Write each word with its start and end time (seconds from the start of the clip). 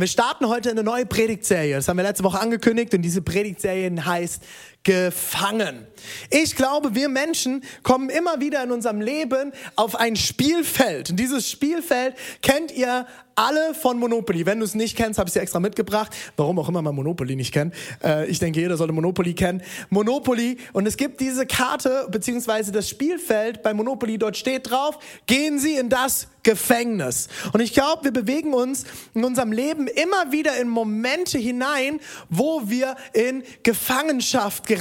wir 0.00 0.08
starten 0.08 0.48
heute 0.48 0.70
eine 0.70 0.82
neue 0.82 1.06
Predigtserie. 1.06 1.74
Das 1.76 1.88
haben 1.88 1.96
wir 1.96 2.04
letzte 2.04 2.24
Woche 2.24 2.40
angekündigt 2.40 2.94
und 2.94 3.02
diese 3.02 3.22
Predigtserie 3.22 3.92
heißt 4.04 4.42
Gefangen. 4.88 5.86
Ich 6.30 6.56
glaube, 6.56 6.94
wir 6.94 7.10
Menschen 7.10 7.62
kommen 7.82 8.08
immer 8.08 8.40
wieder 8.40 8.64
in 8.64 8.72
unserem 8.72 9.02
Leben 9.02 9.52
auf 9.76 9.94
ein 9.94 10.16
Spielfeld. 10.16 11.10
Und 11.10 11.20
dieses 11.20 11.50
Spielfeld 11.50 12.14
kennt 12.40 12.72
ihr 12.72 13.06
alle 13.34 13.74
von 13.74 13.98
Monopoly. 13.98 14.46
Wenn 14.46 14.58
du 14.58 14.64
es 14.64 14.74
nicht 14.74 14.96
kennst, 14.96 15.18
habe 15.18 15.28
ich 15.28 15.30
es 15.30 15.34
dir 15.34 15.42
extra 15.42 15.60
mitgebracht. 15.60 16.16
Warum 16.36 16.58
auch 16.58 16.68
immer 16.68 16.82
man 16.82 16.94
Monopoly 16.94 17.36
nicht 17.36 17.52
kennt. 17.52 17.74
Äh, 18.02 18.26
ich 18.26 18.38
denke, 18.40 18.60
jeder 18.60 18.76
sollte 18.76 18.92
Monopoly 18.92 19.34
kennen. 19.34 19.62
Monopoly. 19.90 20.56
Und 20.72 20.86
es 20.86 20.96
gibt 20.96 21.20
diese 21.20 21.46
Karte, 21.46 22.08
beziehungsweise 22.10 22.72
das 22.72 22.88
Spielfeld 22.88 23.62
bei 23.62 23.74
Monopoly. 23.74 24.18
Dort 24.18 24.36
steht 24.38 24.70
drauf, 24.70 24.98
gehen 25.26 25.60
Sie 25.60 25.74
in 25.74 25.88
das 25.88 26.26
Gefängnis. 26.42 27.28
Und 27.52 27.60
ich 27.60 27.74
glaube, 27.74 28.04
wir 28.04 28.12
bewegen 28.12 28.54
uns 28.54 28.86
in 29.14 29.22
unserem 29.22 29.52
Leben 29.52 29.86
immer 29.86 30.32
wieder 30.32 30.56
in 30.56 30.68
Momente 30.68 31.38
hinein, 31.38 32.00
wo 32.30 32.62
wir 32.64 32.96
in 33.12 33.44
Gefangenschaft 33.62 34.66
geraten 34.66 34.77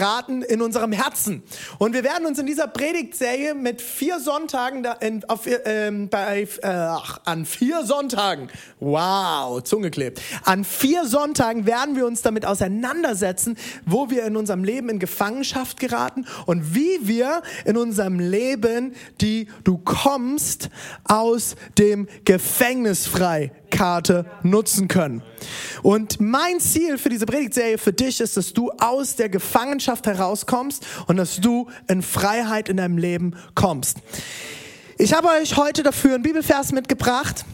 in 0.48 0.62
unserem 0.62 0.92
Herzen. 0.92 1.44
Und 1.80 1.94
wir 1.94 2.04
werden 2.04 2.26
uns 2.26 2.40
in 2.40 2.46
dieser 2.46 2.68
Predigtserie 2.68 3.54
mit 3.54 3.82
vier 3.82 4.20
Sonntagen 4.20 4.84
da 4.84 4.94
in, 4.94 5.24
auf, 5.26 5.48
äh, 5.48 5.92
bei, 6.10 6.48
äh, 6.62 6.68
an 7.26 7.46
vier 7.46 7.84
Sonntagen, 7.84 8.50
wow, 8.80 9.62
Zunge 9.64 9.92
klebt, 9.92 10.22
an 10.44 10.64
vier 10.64 11.06
Sonntagen 11.06 11.66
werden 11.66 11.96
wir 11.96 12.06
uns 12.06 12.22
damit 12.22 12.46
auseinandersetzen, 12.46 13.58
wo 13.86 14.10
wir 14.10 14.26
in 14.26 14.36
unserem 14.36 14.64
Leben 14.64 14.90
in 14.90 15.00
Gefangenschaft 15.00 15.80
geraten 15.80 16.26
und 16.46 16.76
wie 16.76 17.00
wir 17.02 17.42
in 17.66 17.78
unserem 17.78 18.20
Leben 18.20 18.94
die 19.22 19.48
du 19.64 19.78
kommst 19.78 20.70
aus 21.04 21.56
dem 21.78 22.08
Gefängnis 22.26 23.08
frei 23.08 23.52
Karte 23.70 24.26
nutzen 24.44 24.88
können. 24.88 25.22
Und 25.84 26.20
mein 26.20 26.60
Ziel 26.60 26.98
für 26.98 27.10
diese 27.10 27.26
Predigtserie 27.26 27.78
für 27.78 27.94
dich 27.94 28.22
ist, 28.22 28.38
dass 28.38 28.54
du 28.54 28.72
aus 28.80 29.16
der 29.16 29.30
Gefangenschaft 29.30 30.08
herauskommst 30.08 30.86
und 31.08 31.18
dass 31.18 31.38
du 31.38 31.70
in 31.88 32.02
Freiheit 32.02 32.70
in 32.70 32.78
deinem 32.78 32.98
Leben 32.98 33.36
kommst. 33.56 33.98
Ich 34.98 35.14
habe 35.14 35.28
euch 35.30 35.58
heute 35.58 35.84
dafür 35.84 36.16
einen 36.16 36.24
Bibelvers 36.24 36.72
mitgebracht 36.72 37.46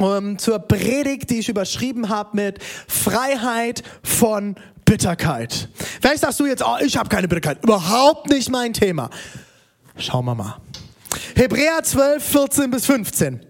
um, 0.00 0.38
zur 0.38 0.58
Predigt, 0.58 1.30
die 1.30 1.38
ich 1.38 1.48
überschrieben 1.48 2.08
habe 2.08 2.36
mit 2.36 2.58
Freiheit 2.88 3.82
von 4.02 4.56
Bitterkeit. 4.84 5.68
Vielleicht 6.00 6.20
sagst 6.20 6.40
du 6.40 6.46
jetzt, 6.46 6.64
oh, 6.64 6.76
ich 6.84 6.96
habe 6.96 7.08
keine 7.08 7.28
Bitterkeit. 7.28 7.62
Überhaupt 7.62 8.28
nicht 8.28 8.50
mein 8.50 8.72
Thema. 8.72 9.10
Schauen 9.96 10.24
wir 10.24 10.34
mal. 10.34 10.56
Hebräer 11.36 11.82
12, 11.82 12.24
14 12.24 12.70
bis 12.70 12.86
15. 12.86 13.40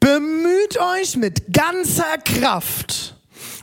Bemüht 0.00 0.78
euch 0.78 1.16
mit 1.16 1.52
ganzer 1.52 2.18
Kraft 2.18 3.14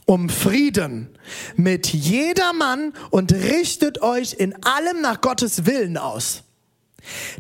um 0.06 0.30
Frieden 0.30 1.10
mit 1.56 1.88
jedermann 1.88 2.94
und 3.10 3.34
richtet 3.34 4.02
euch 4.02 4.34
in 4.34 4.56
allem 4.64 5.02
nach 5.02 5.22
Gottes 5.22 5.66
Willen 5.66 5.98
aus. 5.98 6.44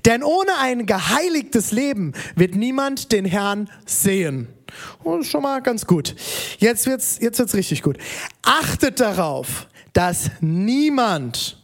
Denn 0.05 0.23
ohne 0.23 0.57
ein 0.59 0.85
geheiligtes 0.85 1.71
Leben 1.71 2.13
wird 2.35 2.55
niemand 2.55 3.11
den 3.11 3.25
Herrn 3.25 3.69
sehen. 3.85 4.47
Oh, 5.03 5.21
schon 5.23 5.43
mal 5.43 5.61
ganz 5.61 5.85
gut. 5.87 6.15
Jetzt 6.59 6.85
wird's, 6.85 7.17
jetzt 7.19 7.39
wird's 7.39 7.55
richtig 7.55 7.81
gut. 7.81 7.97
Achtet 8.43 8.99
darauf, 8.99 9.67
dass 9.93 10.29
niemand 10.41 11.57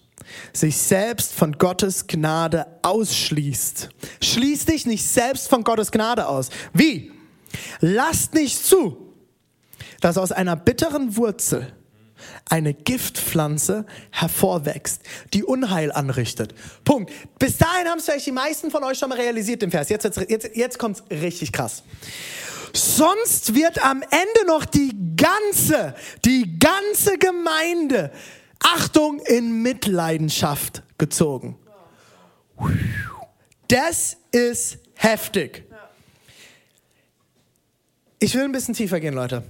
sich 0.54 0.78
selbst 0.78 1.34
von 1.34 1.54
Gottes 1.54 2.08
Gnade 2.08 2.66
ausschließt. 2.82 3.90
Schließ 4.24 4.66
dich 4.66 4.86
nicht 4.86 5.06
selbst 5.06 5.50
von 5.50 5.64
Gottes 5.64 5.92
Gnade 5.92 6.28
aus. 6.28 6.50
Wie? 6.74 7.12
Lasst 7.80 8.34
nicht 8.34 8.64
zu, 8.66 9.14
dass 10.00 10.18
aus 10.18 10.32
einer 10.32 10.56
bitteren 10.56 11.16
Wurzel 11.18 11.74
eine 12.50 12.74
Giftpflanze 12.74 13.86
hervorwächst, 14.12 15.02
die 15.34 15.44
Unheil 15.44 15.92
anrichtet. 15.92 16.54
Punkt. 16.84 17.12
Bis 17.40 17.58
dahin 17.58 17.88
haben 17.88 18.00
es 18.00 18.06
vielleicht 18.06 18.28
die 18.28 18.32
meisten 18.32 18.72
von 18.72 18.84
euch 18.84 18.98
schon 18.98 19.10
mal 19.10 19.20
realisiert, 19.20 19.62
den 19.62 19.72
Vers. 19.72 19.90
Jetzt, 19.90 20.04
jetzt, 20.04 20.30
jetzt, 20.30 20.56
jetzt 20.56 20.80
kommt 20.80 20.98
es 20.98 21.22
richtig 21.22 21.52
krass. 21.52 21.84
Sonst 22.74 23.54
wird 23.54 23.84
am 23.84 24.02
Ende 24.02 24.48
noch 24.48 24.66
die 24.66 24.96
ganze, 25.18 25.96
die 26.24 26.58
ganze 26.60 27.18
Gemeinde, 27.18 28.12
Achtung, 28.60 29.20
in 29.20 29.62
Mitleidenschaft 29.62 30.84
gezogen. 30.98 31.58
Das 33.68 34.18
ist 34.32 34.78
heftig. 34.96 35.66
Ich 38.24 38.36
will 38.36 38.44
ein 38.44 38.52
bisschen 38.52 38.76
tiefer 38.76 39.00
gehen, 39.00 39.16
Leute. 39.16 39.42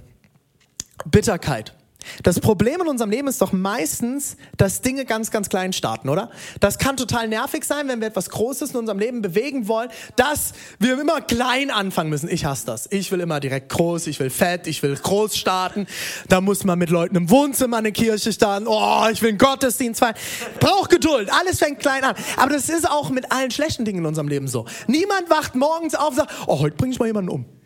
Bitterkeit. 1.04 1.74
Das 2.22 2.40
Problem 2.40 2.80
in 2.80 2.88
unserem 2.88 3.10
Leben 3.10 3.28
ist 3.28 3.42
doch 3.42 3.52
meistens, 3.52 4.38
dass 4.56 4.80
Dinge 4.80 5.04
ganz, 5.04 5.30
ganz 5.30 5.50
klein 5.50 5.74
starten, 5.74 6.08
oder? 6.08 6.30
Das 6.58 6.78
kann 6.78 6.96
total 6.96 7.28
nervig 7.28 7.64
sein, 7.64 7.86
wenn 7.88 8.00
wir 8.00 8.08
etwas 8.08 8.30
Großes 8.30 8.70
in 8.70 8.78
unserem 8.78 8.98
Leben 8.98 9.20
bewegen 9.20 9.68
wollen, 9.68 9.90
dass 10.16 10.54
wir 10.78 10.98
immer 10.98 11.20
klein 11.20 11.70
anfangen 11.70 12.08
müssen. 12.08 12.30
Ich 12.30 12.46
hasse 12.46 12.64
das. 12.64 12.88
Ich 12.90 13.12
will 13.12 13.20
immer 13.20 13.40
direkt 13.40 13.68
groß, 13.68 14.06
ich 14.06 14.18
will 14.20 14.30
fett, 14.30 14.66
ich 14.66 14.82
will 14.82 14.96
groß 14.96 15.36
starten. 15.36 15.86
Da 16.30 16.40
muss 16.40 16.64
man 16.64 16.78
mit 16.78 16.88
Leuten 16.88 17.14
im 17.14 17.28
Wohnzimmer 17.28 17.76
eine 17.76 17.92
Kirche 17.92 18.32
starten. 18.32 18.66
Oh, 18.66 19.06
ich 19.12 19.20
will 19.20 19.28
einen 19.28 19.38
Gottesdienst 19.38 20.00
feiern. 20.00 20.16
Braucht 20.60 20.88
Geduld. 20.88 21.30
Alles 21.30 21.58
fängt 21.58 21.80
klein 21.80 22.04
an. 22.04 22.14
Aber 22.38 22.54
das 22.54 22.70
ist 22.70 22.88
auch 22.88 23.10
mit 23.10 23.32
allen 23.32 23.50
schlechten 23.50 23.84
Dingen 23.84 23.98
in 23.98 24.06
unserem 24.06 24.28
Leben 24.28 24.48
so. 24.48 24.64
Niemand 24.86 25.28
wacht 25.28 25.56
morgens 25.56 25.94
auf 25.94 26.08
und 26.08 26.16
sagt, 26.16 26.32
oh, 26.46 26.60
heute 26.60 26.74
bringe 26.74 26.94
ich 26.94 26.98
mal 26.98 27.04
jemanden 27.04 27.28
um. 27.28 27.61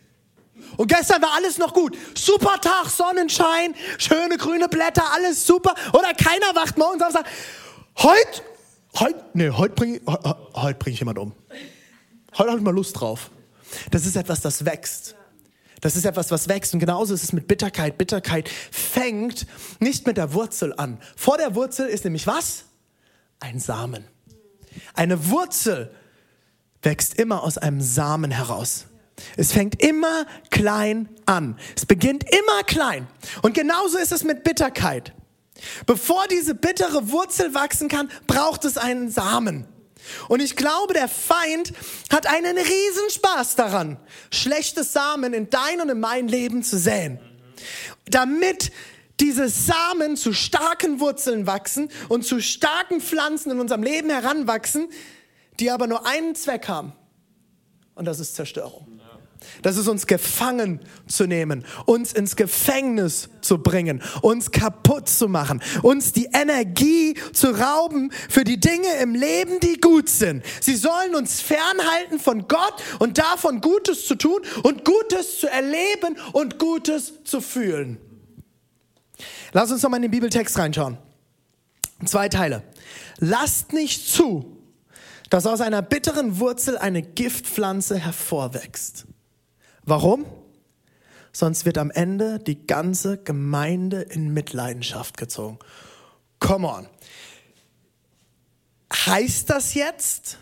Und 0.77 0.87
gestern 0.87 1.21
war 1.21 1.33
alles 1.35 1.57
noch 1.57 1.73
gut. 1.73 1.97
Super 2.15 2.61
Tag, 2.61 2.87
Sonnenschein, 2.87 3.75
schöne 3.97 4.37
grüne 4.37 4.69
Blätter, 4.69 5.03
alles 5.13 5.45
super. 5.45 5.73
Oder 5.93 6.13
keiner 6.13 6.55
wacht 6.55 6.77
morgens 6.77 7.01
auf 7.01 7.07
und 7.09 7.13
sagt, 7.13 7.29
heute, 7.97 8.41
heute, 8.99 9.25
nee, 9.33 9.49
heute 9.49 9.73
bringe 9.73 10.01
heute 10.55 10.79
bring 10.79 10.93
ich 10.93 10.99
jemand 10.99 11.19
um. 11.19 11.33
Heute 12.37 12.49
habe 12.49 12.59
ich 12.59 12.63
mal 12.63 12.73
Lust 12.73 12.99
drauf. 12.99 13.31
Das 13.91 14.05
ist 14.05 14.15
etwas, 14.15 14.41
das 14.41 14.63
wächst. 14.63 15.15
Das 15.81 15.95
ist 15.95 16.05
etwas, 16.05 16.31
was 16.31 16.47
wächst. 16.47 16.73
Und 16.73 16.79
genauso 16.79 17.13
ist 17.13 17.23
es 17.23 17.33
mit 17.33 17.47
Bitterkeit. 17.47 17.97
Bitterkeit 17.97 18.49
fängt 18.71 19.45
nicht 19.79 20.07
mit 20.07 20.17
der 20.17 20.33
Wurzel 20.33 20.73
an. 20.77 20.99
Vor 21.15 21.37
der 21.37 21.55
Wurzel 21.55 21.87
ist 21.87 22.03
nämlich 22.03 22.25
was? 22.27 22.65
Ein 23.39 23.59
Samen. 23.59 24.05
Eine 24.93 25.29
Wurzel 25.29 25.91
wächst 26.81 27.15
immer 27.15 27.43
aus 27.43 27.57
einem 27.57 27.81
Samen 27.81 28.31
heraus. 28.31 28.86
Es 29.35 29.51
fängt 29.51 29.81
immer 29.81 30.25
klein 30.49 31.09
an. 31.25 31.57
Es 31.75 31.85
beginnt 31.85 32.23
immer 32.23 32.63
klein. 32.63 33.07
Und 33.41 33.53
genauso 33.53 33.97
ist 33.97 34.11
es 34.11 34.23
mit 34.23 34.43
Bitterkeit. 34.43 35.13
Bevor 35.85 36.27
diese 36.27 36.53
bittere 36.53 37.09
Wurzel 37.11 37.53
wachsen 37.53 37.89
kann, 37.89 38.09
braucht 38.27 38.65
es 38.65 38.77
einen 38.77 39.09
Samen. 39.09 39.67
Und 40.27 40.41
ich 40.41 40.55
glaube, 40.55 40.93
der 40.93 41.07
Feind 41.07 41.73
hat 42.11 42.27
einen 42.27 42.57
riesen 42.57 43.09
Spaß 43.09 43.55
daran, 43.55 43.97
schlechte 44.31 44.83
Samen 44.83 45.33
in 45.33 45.49
dein 45.49 45.81
und 45.81 45.89
in 45.89 45.99
mein 45.99 46.27
Leben 46.27 46.63
zu 46.63 46.77
säen. 46.77 47.19
Damit 48.05 48.71
diese 49.19 49.49
Samen 49.49 50.15
zu 50.15 50.31
starken 50.33 50.99
Wurzeln 50.99 51.47
wachsen 51.47 51.89
und 52.07 52.23
zu 52.23 52.39
starken 52.39 53.01
Pflanzen 53.01 53.51
in 53.51 53.59
unserem 53.59 53.83
Leben 53.83 54.09
heranwachsen, 54.09 54.89
die 55.59 55.71
aber 55.71 55.87
nur 55.87 56.05
einen 56.05 56.35
Zweck 56.35 56.67
haben. 56.67 56.93
Und 57.95 58.05
das 58.05 58.19
ist 58.19 58.35
Zerstörung. 58.35 58.96
Das 59.61 59.77
ist 59.77 59.87
uns 59.87 60.07
gefangen 60.07 60.79
zu 61.07 61.25
nehmen, 61.25 61.65
uns 61.85 62.13
ins 62.13 62.35
Gefängnis 62.35 63.29
zu 63.41 63.59
bringen, 63.59 64.01
uns 64.21 64.51
kaputt 64.51 65.09
zu 65.09 65.27
machen, 65.27 65.61
uns 65.83 66.11
die 66.13 66.29
Energie 66.33 67.15
zu 67.33 67.49
rauben 67.49 68.11
für 68.29 68.43
die 68.43 68.59
Dinge 68.59 68.95
im 69.01 69.15
Leben, 69.15 69.59
die 69.59 69.79
gut 69.79 70.09
sind. 70.09 70.43
Sie 70.61 70.75
sollen 70.75 71.15
uns 71.15 71.41
fernhalten 71.41 72.19
von 72.19 72.47
Gott 72.47 72.75
und 72.99 73.17
davon 73.17 73.61
Gutes 73.61 74.07
zu 74.07 74.15
tun 74.15 74.41
und 74.63 74.85
Gutes 74.85 75.39
zu 75.39 75.47
erleben 75.47 76.17
und 76.33 76.59
Gutes 76.59 77.23
zu 77.23 77.41
fühlen. 77.41 77.97
Lass 79.53 79.71
uns 79.71 79.81
nochmal 79.81 79.99
in 79.99 80.03
den 80.03 80.11
Bibeltext 80.11 80.57
reinschauen. 80.57 80.97
Zwei 82.05 82.29
Teile. 82.29 82.63
Lasst 83.17 83.73
nicht 83.73 84.07
zu, 84.07 84.57
dass 85.29 85.45
aus 85.45 85.61
einer 85.61 85.81
bitteren 85.81 86.39
Wurzel 86.39 86.77
eine 86.77 87.01
Giftpflanze 87.01 87.97
hervorwächst. 87.97 89.05
Warum? 89.87 90.25
sonst 91.37 91.65
wird 91.65 91.77
am 91.77 91.91
Ende 91.91 92.39
die 92.39 92.65
ganze 92.65 93.17
Gemeinde 93.17 94.01
in 94.01 94.33
Mitleidenschaft 94.33 95.17
gezogen. 95.17 95.59
Come 96.39 96.67
on. 96.67 96.87
Heißt 98.91 99.49
das 99.49 99.75
jetzt, 99.75 100.39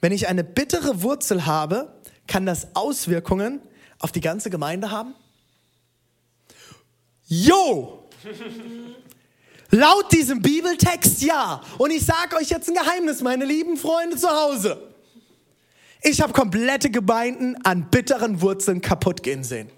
wenn 0.00 0.12
ich 0.12 0.28
eine 0.28 0.42
bittere 0.42 1.02
Wurzel 1.02 1.44
habe, 1.46 2.00
kann 2.26 2.46
das 2.46 2.74
Auswirkungen 2.74 3.60
auf 3.98 4.10
die 4.12 4.20
ganze 4.20 4.48
Gemeinde 4.48 4.90
haben? 4.90 5.14
Jo! 7.26 8.08
Laut 9.70 10.12
diesem 10.12 10.40
Bibeltext 10.40 11.22
ja. 11.22 11.60
Und 11.76 11.90
ich 11.90 12.06
sage 12.06 12.36
euch 12.36 12.48
jetzt 12.48 12.68
ein 12.68 12.74
Geheimnis, 12.74 13.20
meine 13.20 13.44
lieben 13.44 13.76
Freunde 13.76 14.16
zu 14.16 14.28
Hause. 14.28 14.95
Ich 16.08 16.20
habe 16.20 16.32
komplette 16.32 16.88
Gemeinden 16.88 17.56
an 17.64 17.90
bitteren 17.90 18.40
Wurzeln 18.40 18.80
kaputt 18.80 19.24
gehen 19.24 19.42
sehen. 19.42 19.68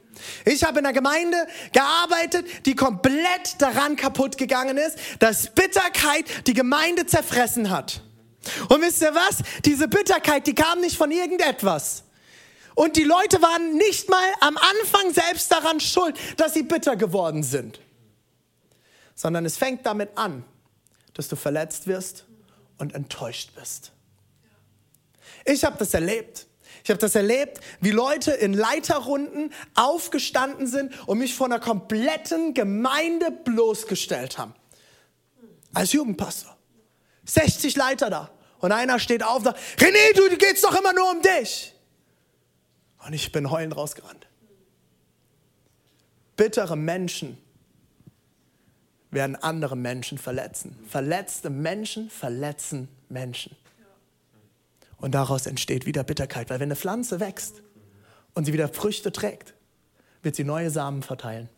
Ich 0.45 0.63
habe 0.63 0.81
in 0.81 0.85
einer 0.85 0.93
Gemeinde 0.93 1.39
gearbeitet, 1.73 2.67
die 2.67 2.75
komplett 2.75 3.57
daran 3.61 3.97
kaputt 3.97 4.37
gegangen 4.37 4.77
ist, 4.77 4.99
dass 5.21 5.55
Bitterkeit 5.55 6.27
die 6.47 6.53
Gemeinde 6.53 7.07
zerfressen 7.07 7.71
hat. 7.71 8.03
Und 8.69 8.83
wisst 8.83 9.01
ihr 9.01 9.15
was? 9.15 9.39
Diese 9.65 9.89
Bitterkeit, 9.89 10.47
die 10.47 10.55
kam 10.55 10.83
nicht 10.83 10.99
von 10.99 11.11
irgendetwas. 11.11 12.05
Und 12.75 12.97
die 12.99 13.05
Leute 13.05 13.41
waren 13.41 13.77
nicht 13.79 14.11
mal 14.11 14.29
am 14.41 14.59
Anfang 14.59 15.15
selbst 15.15 15.51
daran 15.51 15.81
schuld, 15.81 16.15
dass 16.37 16.53
sie 16.53 16.63
bitter 16.63 16.97
geworden 16.97 17.43
sind. 17.43 17.81
Sondern 19.15 19.47
es 19.47 19.57
fängt 19.57 19.87
damit 19.87 20.11
an, 20.19 20.45
dass 21.15 21.29
du 21.29 21.37
verletzt 21.37 21.87
wirst 21.87 22.27
und 22.77 22.95
enttäuscht 22.95 23.53
bist. 23.59 23.93
Ich 25.45 25.65
habe 25.65 25.77
das 25.79 25.95
erlebt. 25.95 26.47
Ich 26.85 26.91
habe 26.91 26.99
das 26.99 27.15
erlebt, 27.15 27.61
wie 27.81 27.91
Leute 27.91 28.31
in 28.33 28.55
Leiterrunden 28.55 29.53
aufgestanden 29.75 30.67
sind 30.67 30.93
und 31.07 31.19
mich 31.19 31.35
von 31.35 31.53
einer 31.53 31.61
kompletten 31.61 32.55
Gemeinde 32.55 33.31
bloßgestellt 33.31 34.39
haben. 34.39 34.55
Als 35.75 35.93
Jugendpastor. 35.93 36.57
60 37.25 37.77
Leiter 37.77 38.11
da. 38.11 38.31
Und 38.61 38.73
einer 38.73 38.99
steht 38.99 39.23
auf 39.23 39.39
und 39.39 39.45
sagt, 39.45 39.59
René, 39.79 40.15
du 40.15 40.37
geht's 40.37 40.63
doch 40.63 40.75
immer 40.79 40.93
nur 40.93 41.11
um 41.11 41.23
dich. 41.23 41.75
Und 43.07 43.13
ich 43.13 43.31
bin 43.33 43.51
heulend 43.51 43.77
rausgerannt. 43.77 44.27
Bittere 46.37 46.77
Menschen 46.77 47.39
werden 49.11 49.37
andere 49.37 49.77
Menschen 49.77 50.19
verletzen. 50.19 50.79
Verletzte 50.89 51.51
Menschen 51.51 52.11
verletzen 52.11 52.89
Menschen. 53.09 53.57
Und 54.99 55.13
daraus 55.13 55.47
entsteht 55.47 55.87
wieder 55.87 56.05
Bitterkeit. 56.05 56.51
Weil 56.51 56.61
wenn 56.61 56.69
eine 56.69 56.77
Pflanze 56.77 57.21
wächst 57.21 57.63
und 58.35 58.45
sie 58.45 58.53
wieder 58.53 58.69
Früchte 58.69 59.13
trägt, 59.13 59.55
wird 60.23 60.37
sie 60.37 60.45
neue 60.45 60.71
Samen 60.71 61.03
verteilen. 61.03 61.49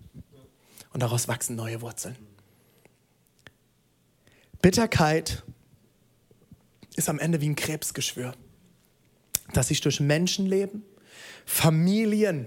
Und 0.92 1.02
daraus 1.02 1.28
wachsen 1.28 1.56
neue 1.56 1.81
Wurzeln. 1.81 2.16
Bitterkeit 4.60 5.42
ist 6.96 7.08
am 7.08 7.19
Ende 7.19 7.40
wie 7.40 7.48
ein 7.48 7.56
Krebsgeschwür, 7.56 8.34
das 9.54 9.69
sich 9.69 9.81
durch 9.81 10.00
Menschenleben, 10.00 10.84
Familien, 11.46 12.46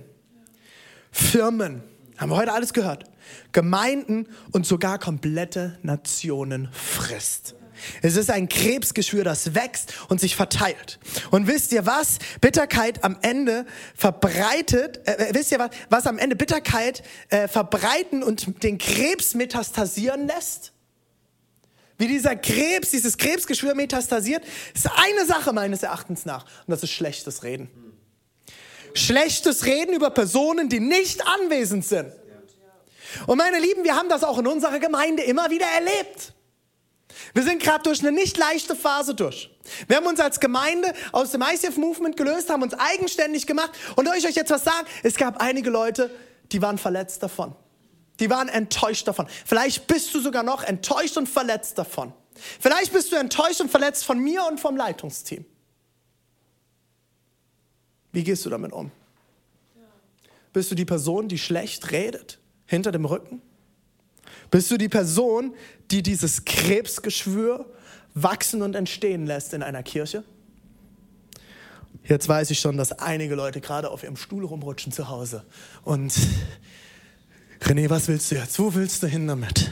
Firmen, 1.12 1.84
haben 2.18 2.30
wir 2.30 2.38
heute 2.38 2.54
alles 2.54 2.74
gehört, 2.74 3.06
Gemeinden 3.52 4.28
und 4.52 4.66
sogar 4.66 5.00
komplette 5.00 5.80
Nationen 5.82 6.70
frisst. 6.72 7.56
Es 8.02 8.16
ist 8.16 8.30
ein 8.30 8.50
Krebsgeschwür, 8.50 9.24
das 9.24 9.56
wächst 9.56 9.94
und 10.10 10.20
sich 10.20 10.36
verteilt. 10.36 11.00
Und 11.32 11.48
wisst 11.48 11.72
ihr 11.72 11.86
was? 11.86 12.20
Bitterkeit 12.42 13.04
am 13.04 13.18
Ende 13.22 13.66
verbreitet, 13.96 15.02
äh, 15.08 15.30
äh, 15.30 15.34
wisst 15.34 15.52
ihr 15.52 15.60
was, 15.60 15.72
was 15.90 16.08
am 16.08 16.18
Ende 16.18 16.36
Bitterkeit 16.36 17.04
äh, 17.30 17.48
verbreiten 17.48 18.24
und 18.24 18.64
den 18.64 18.78
Krebs 18.78 19.34
metastasieren 19.36 20.28
lässt? 20.28 20.74
Wie 21.98 22.08
dieser 22.08 22.36
Krebs, 22.36 22.90
dieses 22.92 23.18
Krebsgeschwür 23.18 23.76
metastasiert, 23.76 24.44
ist 24.74 24.90
eine 24.96 25.26
Sache 25.26 25.54
meines 25.54 25.84
Erachtens 25.84 26.26
nach. 26.26 26.44
Und 26.44 26.72
das 26.72 26.84
ist 26.84 26.92
schlechtes 26.92 27.44
Reden. 27.44 27.70
Schlechtes 28.94 29.66
Reden 29.66 29.94
über 29.94 30.10
Personen, 30.10 30.70
die 30.70 30.80
nicht 30.80 31.26
anwesend 31.26 31.86
sind. 31.86 32.12
Und 33.28 33.38
meine 33.38 33.60
Lieben, 33.60 33.84
wir 33.84 33.96
haben 33.96 34.10
das 34.10 34.24
auch 34.24 34.40
in 34.40 34.48
unserer 34.48 34.80
Gemeinde 34.80 35.24
immer 35.24 35.50
wieder 35.50 35.66
erlebt. 35.68 36.34
Wir 37.34 37.44
sind 37.44 37.62
gerade 37.62 37.84
durch 37.84 38.02
eine 38.02 38.12
nicht 38.12 38.38
leichte 38.38 38.76
Phase 38.76 39.16
durch. 39.16 39.50
Wir 39.88 39.98
haben 39.98 40.06
uns 40.06 40.20
als 40.20 40.40
Gemeinde 40.40 40.94
aus 41.12 41.32
dem 41.32 41.42
ICF 41.42 41.78
Movement 41.78 42.16
gelöst, 42.16 42.50
haben 42.50 42.62
uns 42.62 42.74
eigenständig 42.76 43.48
gemacht. 43.48 43.72
Und 43.96 44.08
soll 44.08 44.18
ich 44.18 44.28
euch 44.28 44.36
jetzt 44.36 44.52
was 44.52 44.64
sagen? 44.64 44.88
Es 45.02 45.16
gab 45.16 45.42
einige 45.42 45.70
Leute, 45.70 46.12
die 46.52 46.62
waren 46.62 46.78
verletzt 46.78 47.24
davon. 47.24 47.56
Die 48.20 48.30
waren 48.30 48.50
enttäuscht 48.50 49.08
davon. 49.08 49.28
Vielleicht 49.46 49.88
bist 49.88 50.14
du 50.14 50.20
sogar 50.20 50.44
noch 50.44 50.64
enttäuscht 50.64 51.18
und 51.18 51.28
verletzt 51.28 51.78
davon. 51.78 52.14
Vielleicht 52.60 52.94
bist 52.94 53.12
du 53.12 53.16
enttäuscht 53.16 53.62
und 53.62 53.72
verletzt 53.72 54.06
von 54.06 54.20
mir 54.20 54.46
und 54.46 54.60
vom 54.60 54.78
Leitungsteam. 54.78 55.46
Wie 58.12 58.24
gehst 58.24 58.46
du 58.46 58.50
damit 58.52 58.72
um? 58.72 58.92
Bist 60.52 60.70
du 60.70 60.76
die 60.76 60.86
Person, 60.86 61.28
die 61.28 61.40
schlecht 61.40 61.92
redet, 61.92 62.40
hinter 62.68 62.92
dem 62.92 63.06
Rücken? 63.06 63.42
Bist 64.54 64.70
du 64.70 64.78
die 64.78 64.88
Person, 64.88 65.56
die 65.90 66.04
dieses 66.04 66.46
Krebsgeschwür 66.46 67.66
wachsen 68.14 68.62
und 68.62 68.76
entstehen 68.76 69.26
lässt 69.26 69.52
in 69.56 69.64
einer 69.64 69.82
Kirche? 69.82 70.24
Jetzt 72.04 72.30
weiß 72.30 72.52
ich 72.52 72.60
schon, 72.60 72.78
dass 72.78 72.92
einige 72.92 73.34
Leute 73.34 73.62
gerade 73.62 73.90
auf 73.90 74.04
ihrem 74.04 74.16
Stuhl 74.16 74.46
rumrutschen 74.46 74.92
zu 74.92 75.10
Hause. 75.10 75.44
Und 75.82 76.14
René, 77.62 77.90
was 77.90 78.08
willst 78.08 78.30
du 78.30 78.36
jetzt? 78.36 78.60
Wo 78.60 78.76
willst 78.76 79.02
du 79.02 79.08
hin 79.08 79.26
damit? 79.26 79.72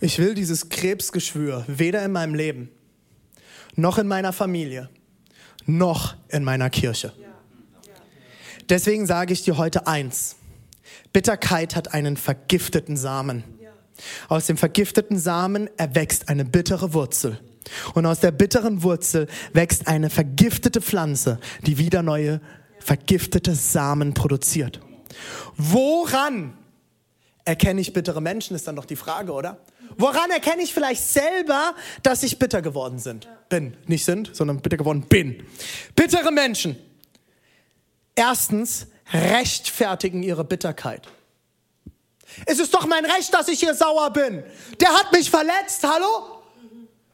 Ich 0.00 0.18
will 0.20 0.34
dieses 0.34 0.68
Krebsgeschwür 0.68 1.64
weder 1.66 2.04
in 2.04 2.12
meinem 2.12 2.36
Leben, 2.36 2.70
noch 3.74 3.98
in 3.98 4.06
meiner 4.06 4.32
Familie, 4.32 4.88
noch 5.64 6.14
in 6.28 6.44
meiner 6.44 6.70
Kirche. 6.70 7.12
Deswegen 8.68 9.06
sage 9.06 9.32
ich 9.32 9.42
dir 9.42 9.56
heute 9.56 9.86
eins. 9.86 10.36
Bitterkeit 11.12 11.76
hat 11.76 11.94
einen 11.94 12.16
vergifteten 12.16 12.96
Samen. 12.96 13.44
Aus 14.28 14.46
dem 14.46 14.56
vergifteten 14.56 15.18
Samen 15.18 15.70
erwächst 15.76 16.28
eine 16.28 16.44
bittere 16.44 16.92
Wurzel. 16.92 17.40
Und 17.94 18.06
aus 18.06 18.20
der 18.20 18.30
bitteren 18.30 18.82
Wurzel 18.82 19.26
wächst 19.52 19.88
eine 19.88 20.10
vergiftete 20.10 20.80
Pflanze, 20.80 21.38
die 21.62 21.78
wieder 21.78 22.02
neue 22.02 22.40
vergiftete 22.78 23.54
Samen 23.54 24.14
produziert. 24.14 24.80
Woran 25.56 26.56
erkenne 27.44 27.80
ich 27.80 27.92
bittere 27.92 28.20
Menschen, 28.20 28.54
ist 28.54 28.68
dann 28.68 28.76
doch 28.76 28.84
die 28.84 28.96
Frage, 28.96 29.32
oder? 29.32 29.58
Woran 29.96 30.30
erkenne 30.30 30.62
ich 30.62 30.74
vielleicht 30.74 31.02
selber, 31.02 31.74
dass 32.02 32.22
ich 32.22 32.38
bitter 32.38 32.60
geworden 32.60 32.98
sind? 32.98 33.28
Bin. 33.48 33.76
Nicht 33.86 34.04
sind, 34.04 34.30
sondern 34.34 34.60
bitter 34.60 34.76
geworden 34.76 35.06
bin. 35.08 35.42
Bittere 35.94 36.30
Menschen 36.32 36.76
Erstens, 38.16 38.88
rechtfertigen 39.12 40.22
ihre 40.22 40.42
Bitterkeit. 40.42 41.06
Es 42.44 42.58
ist 42.58 42.74
doch 42.74 42.86
mein 42.86 43.04
Recht, 43.04 43.32
dass 43.32 43.46
ich 43.48 43.60
hier 43.60 43.74
sauer 43.74 44.10
bin. 44.12 44.42
Der 44.80 44.88
hat 44.88 45.12
mich 45.12 45.30
verletzt, 45.30 45.84
hallo? 45.84 46.42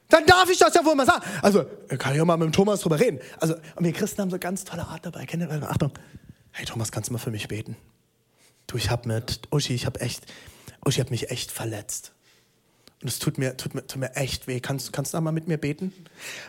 Dann 0.09 0.27
darf 0.27 0.49
ich 0.51 0.59
das 0.59 0.75
ja 0.75 0.85
wohl 0.85 0.95
mal 0.95 1.07
sagen. 1.07 1.25
Also, 1.43 1.65
kann 1.99 2.13
ich 2.13 2.19
ja 2.19 2.25
mal 2.25 2.37
mit 2.37 2.47
dem 2.47 2.53
Thomas 2.53 2.81
drüber 2.81 2.99
reden. 2.99 3.19
Also, 3.41 3.55
und 3.77 3.85
wir 3.85 3.93
Christen 3.93 4.23
haben 4.23 4.31
so 4.31 4.39
ganz 4.39 4.65
tolle 4.65 4.87
Art 4.87 5.05
dabei. 5.05 5.27
Kennt 5.27 5.43
ihr, 5.43 5.63
Achtung. 5.63 5.93
Hey 6.51 6.67
Thomas, 6.67 6.93
kannst 6.93 7.09
du 7.09 7.15
mal 7.15 7.19
für 7.19 7.31
mich 7.31 7.49
beten? 7.49 7.77
Du, 8.67 8.77
ich 8.77 8.91
hab 8.91 9.07
mit 9.07 9.41
Uschi, 9.51 9.75
ich 9.75 9.87
hab 9.87 10.01
echt, 10.01 10.25
Uschi 10.85 11.01
hat 11.01 11.11
mich 11.11 11.31
echt 11.31 11.51
verletzt. 11.51 12.13
Und 13.03 13.09
es 13.09 13.19
tut 13.19 13.37
mir, 13.37 13.57
tut 13.57 13.75
mir, 13.75 13.85
tut 13.87 13.99
mir 13.99 14.15
echt 14.15 14.47
weh. 14.47 14.61
Kannst, 14.61 14.93
kannst 14.93 15.13
du 15.13 15.17
da 15.17 15.21
mal 15.21 15.33
mit 15.33 15.49
mir 15.49 15.59
beten? 15.59 15.93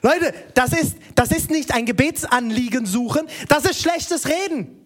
Leute, 0.03 0.33
das 0.53 0.71
ist, 0.71 0.97
das 1.15 1.31
ist 1.31 1.49
nicht 1.49 1.73
ein 1.73 1.85
Gebetsanliegen 1.85 2.85
suchen, 2.85 3.27
das 3.49 3.65
ist 3.65 3.81
schlechtes 3.81 4.27
Reden. 4.27 4.79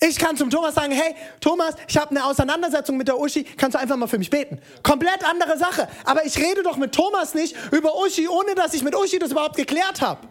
Ich 0.00 0.18
kann 0.18 0.36
zum 0.36 0.50
Thomas 0.50 0.74
sagen, 0.74 0.92
hey, 0.92 1.14
Thomas, 1.40 1.74
ich 1.88 1.96
habe 1.96 2.10
eine 2.10 2.24
Auseinandersetzung 2.24 2.96
mit 2.96 3.08
der 3.08 3.18
Uschi, 3.18 3.44
kannst 3.44 3.74
du 3.74 3.78
einfach 3.78 3.96
mal 3.96 4.06
für 4.06 4.18
mich 4.18 4.28
beten? 4.28 4.58
Komplett 4.82 5.24
andere 5.24 5.56
Sache. 5.56 5.88
Aber 6.04 6.24
ich 6.26 6.36
rede 6.38 6.62
doch 6.62 6.76
mit 6.76 6.92
Thomas 6.92 7.34
nicht 7.34 7.54
über 7.70 7.94
Uschi, 7.96 8.28
ohne 8.28 8.54
dass 8.54 8.74
ich 8.74 8.82
mit 8.82 8.94
Uschi 8.94 9.18
das 9.18 9.30
überhaupt 9.30 9.56
geklärt 9.56 10.00
habe. 10.00 10.26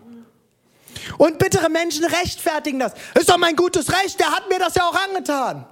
Und 1.18 1.40
bittere 1.40 1.70
Menschen 1.70 2.06
rechtfertigen 2.06 2.80
das. 2.80 2.94
Ist 3.16 3.30
doch 3.30 3.38
mein 3.38 3.56
gutes 3.56 3.92
Recht, 3.92 4.20
der 4.20 4.32
hat 4.32 4.50
mir 4.50 4.60
das 4.60 4.76
ja 4.76 4.88
auch 4.88 4.96
angetan. 5.08 5.66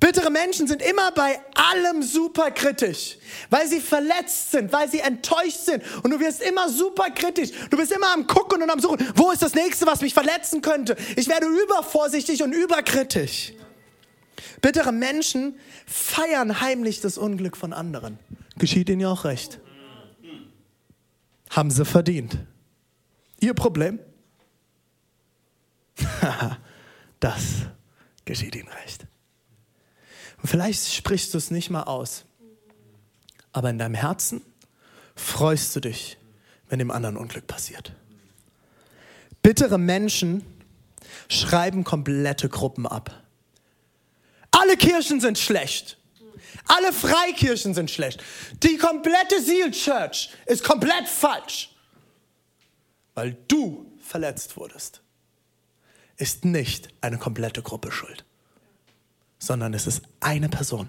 Bittere 0.00 0.30
Menschen 0.30 0.66
sind 0.66 0.82
immer 0.82 1.12
bei 1.12 1.38
allem 1.54 2.02
super 2.02 2.50
kritisch, 2.50 3.16
weil 3.50 3.68
sie 3.68 3.80
verletzt 3.80 4.50
sind, 4.50 4.72
weil 4.72 4.90
sie 4.90 5.00
enttäuscht 5.00 5.60
sind. 5.64 5.82
Und 6.02 6.10
du 6.10 6.20
wirst 6.20 6.42
immer 6.42 6.68
super 6.68 7.10
kritisch. 7.10 7.50
Du 7.70 7.76
bist 7.76 7.92
immer 7.92 8.12
am 8.12 8.26
Gucken 8.26 8.62
und 8.62 8.70
am 8.70 8.80
Suchen. 8.80 8.98
Wo 9.14 9.30
ist 9.30 9.42
das 9.42 9.54
nächste, 9.54 9.86
was 9.86 10.00
mich 10.00 10.14
verletzen 10.14 10.62
könnte? 10.62 10.96
Ich 11.16 11.28
werde 11.28 11.46
übervorsichtig 11.46 12.42
und 12.42 12.52
überkritisch. 12.52 13.52
Bittere 14.60 14.92
Menschen 14.92 15.58
feiern 15.86 16.60
heimlich 16.60 17.00
das 17.00 17.18
Unglück 17.18 17.56
von 17.56 17.72
anderen. 17.72 18.18
Geschieht 18.56 18.88
ihnen 18.88 19.00
ja 19.00 19.10
auch 19.10 19.24
recht. 19.24 19.60
haben 21.50 21.70
sie 21.70 21.84
verdient. 21.84 22.38
Ihr 23.40 23.54
Problem? 23.54 24.00
das 27.20 27.42
geschieht 28.24 28.56
ihnen 28.56 28.68
recht. 28.68 29.06
Vielleicht 30.44 30.92
sprichst 30.92 31.32
du 31.32 31.38
es 31.38 31.50
nicht 31.50 31.70
mal 31.70 31.84
aus, 31.84 32.24
aber 33.52 33.70
in 33.70 33.78
deinem 33.78 33.94
Herzen 33.94 34.42
freust 35.16 35.74
du 35.74 35.80
dich, 35.80 36.18
wenn 36.68 36.78
dem 36.78 36.90
anderen 36.90 37.16
Unglück 37.16 37.46
passiert. 37.46 37.92
Bittere 39.42 39.78
Menschen 39.78 40.44
schreiben 41.28 41.84
komplette 41.84 42.48
Gruppen 42.48 42.86
ab. 42.86 43.22
Alle 44.50 44.76
Kirchen 44.76 45.20
sind 45.20 45.38
schlecht. 45.38 45.98
Alle 46.66 46.92
Freikirchen 46.92 47.74
sind 47.74 47.90
schlecht. 47.90 48.22
Die 48.62 48.76
komplette 48.78 49.42
Seal 49.42 49.70
Church 49.70 50.30
ist 50.46 50.64
komplett 50.64 51.08
falsch. 51.08 51.74
Weil 53.14 53.36
du 53.48 53.92
verletzt 54.00 54.56
wurdest, 54.56 55.02
ist 56.16 56.44
nicht 56.44 56.88
eine 57.00 57.18
komplette 57.18 57.62
Gruppe 57.62 57.92
schuld, 57.92 58.24
sondern 59.46 59.74
es 59.74 59.86
ist 59.86 60.02
eine 60.20 60.48
Person. 60.48 60.88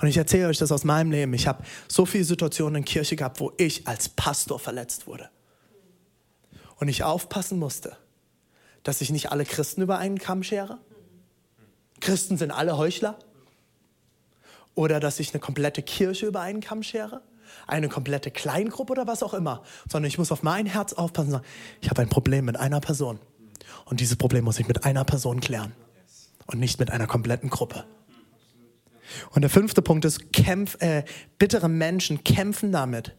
Und 0.00 0.08
ich 0.08 0.16
erzähle 0.16 0.48
euch 0.48 0.58
das 0.58 0.72
aus 0.72 0.84
meinem 0.84 1.10
Leben. 1.10 1.32
Ich 1.34 1.46
habe 1.46 1.64
so 1.88 2.04
viele 2.04 2.24
Situationen 2.24 2.76
in 2.76 2.84
Kirche 2.84 3.16
gehabt, 3.16 3.40
wo 3.40 3.52
ich 3.56 3.86
als 3.88 4.08
Pastor 4.08 4.58
verletzt 4.58 5.06
wurde. 5.06 5.30
Und 6.76 6.88
ich 6.88 7.04
aufpassen 7.04 7.58
musste, 7.58 7.96
dass 8.82 9.00
ich 9.00 9.10
nicht 9.10 9.30
alle 9.30 9.44
Christen 9.44 9.82
über 9.82 9.98
einen 9.98 10.18
Kamm 10.18 10.42
schere. 10.42 10.78
Christen 12.00 12.36
sind 12.36 12.50
alle 12.50 12.76
Heuchler. 12.76 13.18
Oder 14.74 15.00
dass 15.00 15.20
ich 15.20 15.32
eine 15.32 15.40
komplette 15.40 15.82
Kirche 15.82 16.26
über 16.26 16.40
einen 16.40 16.60
Kamm 16.60 16.82
schere. 16.82 17.22
Eine 17.66 17.88
komplette 17.88 18.30
Kleingruppe 18.30 18.92
oder 18.92 19.06
was 19.06 19.22
auch 19.22 19.34
immer. 19.34 19.62
Sondern 19.88 20.08
ich 20.08 20.18
muss 20.18 20.32
auf 20.32 20.42
mein 20.42 20.66
Herz 20.66 20.92
aufpassen 20.92 21.28
und 21.28 21.32
sagen, 21.32 21.46
ich 21.80 21.90
habe 21.90 22.02
ein 22.02 22.08
Problem 22.08 22.46
mit 22.46 22.56
einer 22.56 22.80
Person. 22.80 23.18
Und 23.84 24.00
dieses 24.00 24.16
Problem 24.16 24.44
muss 24.44 24.58
ich 24.58 24.66
mit 24.66 24.84
einer 24.84 25.04
Person 25.04 25.40
klären. 25.40 25.72
Und 26.46 26.58
nicht 26.58 26.78
mit 26.78 26.90
einer 26.90 27.06
kompletten 27.06 27.50
Gruppe. 27.50 27.84
Und 29.30 29.42
der 29.42 29.50
fünfte 29.50 29.82
Punkt 29.82 30.04
ist, 30.04 30.32
kämpf, 30.32 30.80
äh, 30.80 31.04
bittere 31.38 31.68
Menschen 31.68 32.24
kämpfen 32.24 32.72
damit, 32.72 33.14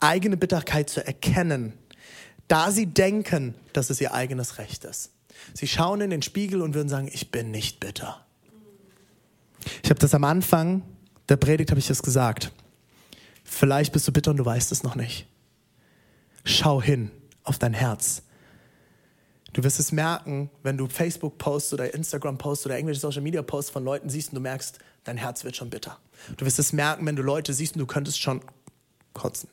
eigene 0.00 0.36
Bitterkeit 0.36 0.88
zu 0.88 1.04
erkennen, 1.04 1.74
da 2.48 2.70
sie 2.70 2.86
denken, 2.86 3.54
dass 3.72 3.90
es 3.90 4.00
ihr 4.00 4.14
eigenes 4.14 4.58
Recht 4.58 4.84
ist. 4.84 5.10
Sie 5.54 5.66
schauen 5.66 6.00
in 6.00 6.10
den 6.10 6.22
Spiegel 6.22 6.62
und 6.62 6.74
würden 6.74 6.88
sagen, 6.88 7.08
ich 7.12 7.30
bin 7.30 7.50
nicht 7.50 7.80
bitter. 7.80 8.24
Ich 9.82 9.90
habe 9.90 10.00
das 10.00 10.14
am 10.14 10.24
Anfang 10.24 10.82
der 11.32 11.36
Predigt 11.36 11.70
habe 11.70 11.78
ich 11.78 11.86
das 11.86 12.02
gesagt. 12.02 12.52
Vielleicht 13.42 13.92
bist 13.92 14.06
du 14.06 14.12
bitter 14.12 14.32
und 14.32 14.36
du 14.36 14.44
weißt 14.44 14.72
es 14.72 14.82
noch 14.82 14.96
nicht. 14.96 15.26
Schau 16.44 16.82
hin 16.82 17.10
auf 17.42 17.58
dein 17.58 17.72
Herz. 17.72 18.22
Du 19.52 19.62
wirst 19.62 19.78
es 19.78 19.92
merken, 19.92 20.50
wenn 20.62 20.78
du 20.78 20.88
Facebook-Posts 20.88 21.74
oder 21.74 21.92
Instagram-Posts 21.92 22.66
oder 22.66 22.76
irgendwelche 22.76 23.00
Social-Media-Posts 23.00 23.70
von 23.70 23.84
Leuten 23.84 24.08
siehst 24.08 24.30
und 24.30 24.36
du 24.36 24.40
merkst, 24.40 24.78
dein 25.04 25.18
Herz 25.18 25.44
wird 25.44 25.56
schon 25.56 25.68
bitter. 25.68 25.98
Du 26.36 26.46
wirst 26.46 26.58
es 26.58 26.72
merken, 26.72 27.04
wenn 27.04 27.16
du 27.16 27.22
Leute 27.22 27.52
siehst 27.52 27.74
und 27.74 27.80
du 27.80 27.86
könntest 27.86 28.20
schon 28.20 28.40
kotzen. 29.12 29.50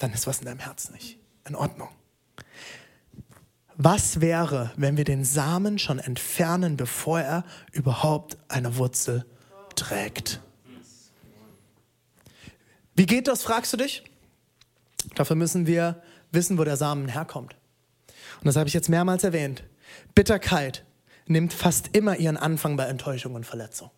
Dann 0.00 0.12
ist 0.12 0.26
was 0.26 0.40
in 0.40 0.46
deinem 0.46 0.58
Herz 0.58 0.90
nicht 0.90 1.18
in 1.46 1.54
Ordnung. 1.54 1.88
Was 3.76 4.20
wäre, 4.20 4.72
wenn 4.76 4.96
wir 4.96 5.04
den 5.04 5.24
Samen 5.24 5.78
schon 5.78 5.98
entfernen, 5.98 6.76
bevor 6.76 7.20
er 7.20 7.44
überhaupt 7.72 8.36
eine 8.48 8.76
Wurzel 8.76 9.24
trägt? 9.76 10.40
Wie 12.94 13.06
geht 13.06 13.28
das, 13.28 13.42
fragst 13.42 13.72
du 13.72 13.76
dich? 13.76 14.04
Dafür 15.14 15.36
müssen 15.36 15.66
wir 15.66 16.02
wissen, 16.32 16.58
wo 16.58 16.64
der 16.64 16.76
Samen 16.76 17.08
herkommt. 17.08 17.56
Und 18.40 18.46
das 18.46 18.56
habe 18.56 18.68
ich 18.68 18.74
jetzt 18.74 18.88
mehrmals 18.88 19.24
erwähnt. 19.24 19.62
Bitterkeit 20.14 20.84
nimmt 21.26 21.52
fast 21.52 21.90
immer 21.92 22.16
ihren 22.16 22.36
Anfang 22.36 22.76
bei 22.76 22.84
Enttäuschung 22.84 23.34
und 23.34 23.46
Verletzung. 23.46 23.90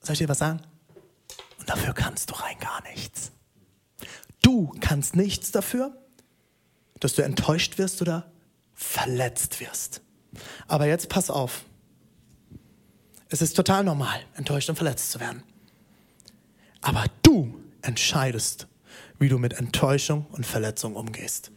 Soll 0.00 0.14
ich 0.14 0.18
dir 0.18 0.28
was 0.28 0.38
sagen? 0.38 0.60
Und 1.58 1.68
dafür 1.68 1.92
kannst 1.92 2.30
du 2.30 2.34
rein 2.34 2.58
gar 2.58 2.82
nichts. 2.82 3.32
Du 4.42 4.72
kannst 4.80 5.16
nichts 5.16 5.50
dafür, 5.50 5.96
dass 7.00 7.14
du 7.14 7.22
enttäuscht 7.22 7.78
wirst 7.78 8.02
oder 8.02 8.30
verletzt 8.74 9.60
wirst. 9.60 10.02
Aber 10.68 10.86
jetzt 10.86 11.08
pass 11.08 11.30
auf. 11.30 11.64
Es 13.28 13.42
ist 13.42 13.54
total 13.54 13.82
normal, 13.84 14.20
enttäuscht 14.34 14.68
und 14.68 14.76
verletzt 14.76 15.10
zu 15.10 15.20
werden. 15.20 15.42
Aber 16.80 17.04
du 17.22 17.58
entscheidest, 17.82 18.68
wie 19.18 19.28
du 19.28 19.38
mit 19.38 19.54
Enttäuschung 19.54 20.26
und 20.32 20.46
Verletzung 20.46 20.94
umgehst. 20.94 21.50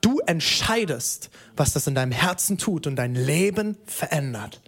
Du 0.00 0.18
entscheidest, 0.20 1.30
was 1.56 1.72
das 1.72 1.86
in 1.86 1.94
deinem 1.94 2.12
Herzen 2.12 2.58
tut 2.58 2.86
und 2.86 2.96
dein 2.96 3.14
Leben 3.14 3.76
verändert. 3.86 4.60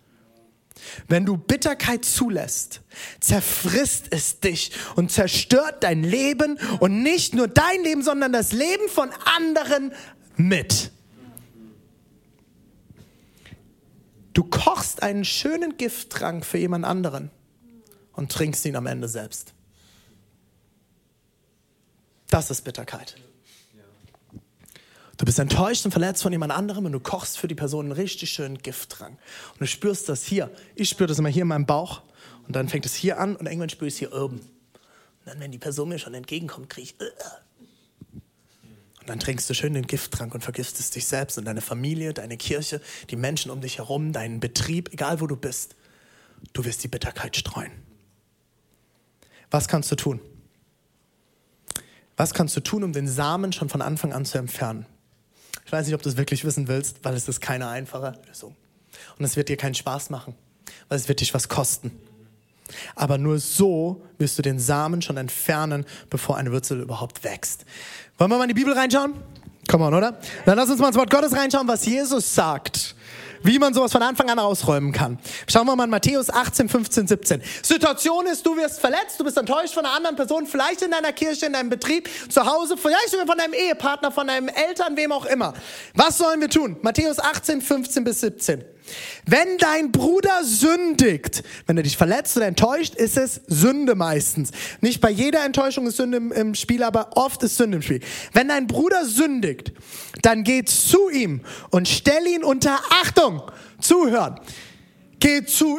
Wenn 1.08 1.24
du 1.24 1.36
Bitterkeit 1.36 2.04
zulässt, 2.04 2.82
zerfrisst 3.20 4.06
es 4.10 4.40
dich 4.40 4.72
und 4.94 5.10
zerstört 5.10 5.82
dein 5.82 6.02
Leben 6.02 6.58
und 6.80 7.02
nicht 7.02 7.34
nur 7.34 7.48
dein 7.48 7.82
Leben, 7.82 8.02
sondern 8.02 8.32
das 8.32 8.52
Leben 8.52 8.88
von 8.88 9.10
anderen 9.24 9.92
mit. 10.36 10.92
Du 14.32 14.44
kochst 14.44 15.02
einen 15.02 15.24
schönen 15.24 15.78
Gifttrank 15.78 16.44
für 16.44 16.58
jemand 16.58 16.84
anderen 16.84 17.30
und 18.12 18.30
trinkst 18.30 18.66
ihn 18.66 18.76
am 18.76 18.86
Ende 18.86 19.08
selbst. 19.08 19.55
Das 22.30 22.50
ist 22.50 22.62
Bitterkeit. 22.62 23.16
Du 25.16 25.24
bist 25.24 25.38
enttäuscht 25.38 25.84
und 25.86 25.92
verletzt 25.92 26.22
von 26.22 26.32
jemand 26.32 26.52
anderem 26.52 26.84
und 26.84 26.92
du 26.92 27.00
kochst 27.00 27.38
für 27.38 27.48
die 27.48 27.54
Person 27.54 27.86
einen 27.86 27.92
richtig 27.92 28.30
schönen 28.30 28.58
Gifttrank. 28.58 29.18
Und 29.52 29.60
du 29.60 29.66
spürst 29.66 30.08
das 30.08 30.24
hier. 30.24 30.50
Ich 30.74 30.90
spüre 30.90 31.08
das 31.08 31.18
immer 31.18 31.30
hier 31.30 31.42
in 31.42 31.48
meinem 31.48 31.64
Bauch. 31.64 32.02
Und 32.46 32.54
dann 32.54 32.68
fängt 32.68 32.84
es 32.86 32.94
hier 32.94 33.18
an 33.18 33.34
und 33.34 33.46
irgendwann 33.46 33.70
spüre 33.70 33.88
ich 33.88 33.94
es 33.94 33.98
hier 33.98 34.12
oben. 34.12 34.36
Und 34.36 35.24
dann, 35.24 35.40
wenn 35.40 35.52
die 35.52 35.58
Person 35.58 35.88
mir 35.88 35.98
schon 35.98 36.14
entgegenkommt, 36.14 36.68
kriege 36.68 36.92
ich. 36.92 37.00
Uh. 37.00 37.06
Und 39.00 39.10
dann 39.10 39.18
trinkst 39.20 39.48
du 39.48 39.54
schön 39.54 39.72
den 39.72 39.86
Gifttrank 39.86 40.34
und 40.34 40.42
vergiftest 40.42 40.94
dich 40.94 41.06
selbst 41.06 41.38
und 41.38 41.44
deine 41.44 41.60
Familie, 41.60 42.12
deine 42.12 42.36
Kirche, 42.36 42.80
die 43.08 43.16
Menschen 43.16 43.50
um 43.50 43.60
dich 43.60 43.78
herum, 43.78 44.12
deinen 44.12 44.40
Betrieb, 44.40 44.92
egal 44.92 45.20
wo 45.20 45.26
du 45.26 45.36
bist. 45.36 45.76
Du 46.52 46.64
wirst 46.64 46.84
die 46.84 46.88
Bitterkeit 46.88 47.36
streuen. 47.36 47.72
Was 49.50 49.68
kannst 49.68 49.90
du 49.92 49.96
tun? 49.96 50.20
Was 52.16 52.32
kannst 52.32 52.56
du 52.56 52.60
tun, 52.60 52.82
um 52.82 52.92
den 52.92 53.08
Samen 53.08 53.52
schon 53.52 53.68
von 53.68 53.82
Anfang 53.82 54.12
an 54.12 54.24
zu 54.24 54.38
entfernen? 54.38 54.86
Ich 55.64 55.72
weiß 55.72 55.86
nicht, 55.86 55.94
ob 55.94 56.02
du 56.02 56.08
es 56.08 56.16
wirklich 56.16 56.44
wissen 56.44 56.68
willst, 56.68 57.04
weil 57.04 57.14
es 57.14 57.28
ist 57.28 57.40
keine 57.40 57.68
einfache 57.68 58.18
Lösung. 58.26 58.54
Und 59.18 59.24
es 59.24 59.36
wird 59.36 59.48
dir 59.48 59.56
keinen 59.56 59.74
Spaß 59.74 60.10
machen, 60.10 60.34
weil 60.88 60.96
es 60.96 61.08
wird 61.08 61.20
dich 61.20 61.34
was 61.34 61.48
kosten. 61.48 61.90
Aber 62.94 63.18
nur 63.18 63.38
so 63.38 64.02
wirst 64.18 64.38
du 64.38 64.42
den 64.42 64.58
Samen 64.58 65.02
schon 65.02 65.16
entfernen, 65.16 65.84
bevor 66.10 66.36
eine 66.36 66.52
Wurzel 66.52 66.80
überhaupt 66.80 67.22
wächst. 67.22 67.64
Wollen 68.18 68.30
wir 68.30 68.38
mal 68.38 68.44
in 68.44 68.48
die 68.48 68.54
Bibel 68.54 68.72
reinschauen? 68.72 69.14
Komm 69.68 69.82
on, 69.82 69.94
oder? 69.94 70.18
Dann 70.44 70.56
lass 70.56 70.70
uns 70.70 70.80
mal 70.80 70.88
ins 70.88 70.96
Wort 70.96 71.10
Gottes 71.10 71.32
reinschauen, 71.32 71.68
was 71.68 71.84
Jesus 71.84 72.34
sagt 72.34 72.94
wie 73.42 73.58
man 73.58 73.74
sowas 73.74 73.92
von 73.92 74.02
Anfang 74.02 74.30
an 74.30 74.38
ausräumen 74.38 74.92
kann. 74.92 75.18
Schauen 75.48 75.66
wir 75.66 75.76
mal 75.76 75.84
in 75.84 75.90
Matthäus 75.90 76.30
18, 76.30 76.68
15, 76.68 77.06
17. 77.08 77.42
Situation 77.62 78.26
ist, 78.26 78.44
du 78.44 78.56
wirst 78.56 78.80
verletzt, 78.80 79.18
du 79.18 79.24
bist 79.24 79.36
enttäuscht 79.36 79.74
von 79.74 79.84
einer 79.84 79.94
anderen 79.94 80.16
Person, 80.16 80.46
vielleicht 80.46 80.82
in 80.82 80.90
deiner 80.90 81.12
Kirche, 81.12 81.46
in 81.46 81.52
deinem 81.52 81.70
Betrieb, 81.70 82.08
zu 82.28 82.44
Hause, 82.44 82.76
vielleicht 82.76 83.10
sogar 83.10 83.26
von 83.26 83.38
deinem 83.38 83.54
Ehepartner, 83.54 84.12
von 84.12 84.26
deinen 84.26 84.48
Eltern, 84.48 84.96
wem 84.96 85.12
auch 85.12 85.26
immer. 85.26 85.54
Was 85.94 86.18
sollen 86.18 86.40
wir 86.40 86.50
tun? 86.50 86.76
Matthäus 86.82 87.18
18, 87.18 87.60
15 87.60 88.04
bis 88.04 88.20
17. 88.20 88.64
Wenn 89.24 89.58
dein 89.58 89.90
Bruder 89.90 90.44
sündigt, 90.44 91.42
wenn 91.66 91.76
er 91.76 91.82
dich 91.82 91.96
verletzt 91.96 92.36
oder 92.36 92.46
enttäuscht, 92.46 92.94
ist 92.94 93.16
es 93.16 93.40
Sünde 93.48 93.94
meistens. 93.94 94.50
Nicht 94.80 95.00
bei 95.00 95.10
jeder 95.10 95.44
Enttäuschung 95.44 95.86
ist 95.86 95.96
Sünde 95.96 96.18
im, 96.18 96.54
Spiel, 96.54 96.82
aber 96.82 97.16
oft 97.16 97.42
ist 97.42 97.56
Sünde 97.56 97.76
im 97.76 97.82
Spiel. 97.82 98.00
Wenn 98.32 98.48
dein 98.48 98.66
Bruder 98.66 99.04
sündigt, 99.04 99.72
dann 100.22 100.44
geh 100.44 100.64
zu 100.64 101.10
ihm 101.10 101.40
und 101.70 101.88
stell 101.88 102.26
ihn 102.26 102.44
unter 102.44 102.78
Achtung. 102.90 103.42
Zuhören. 103.80 104.40
Geh 105.18 105.44
zu 105.44 105.78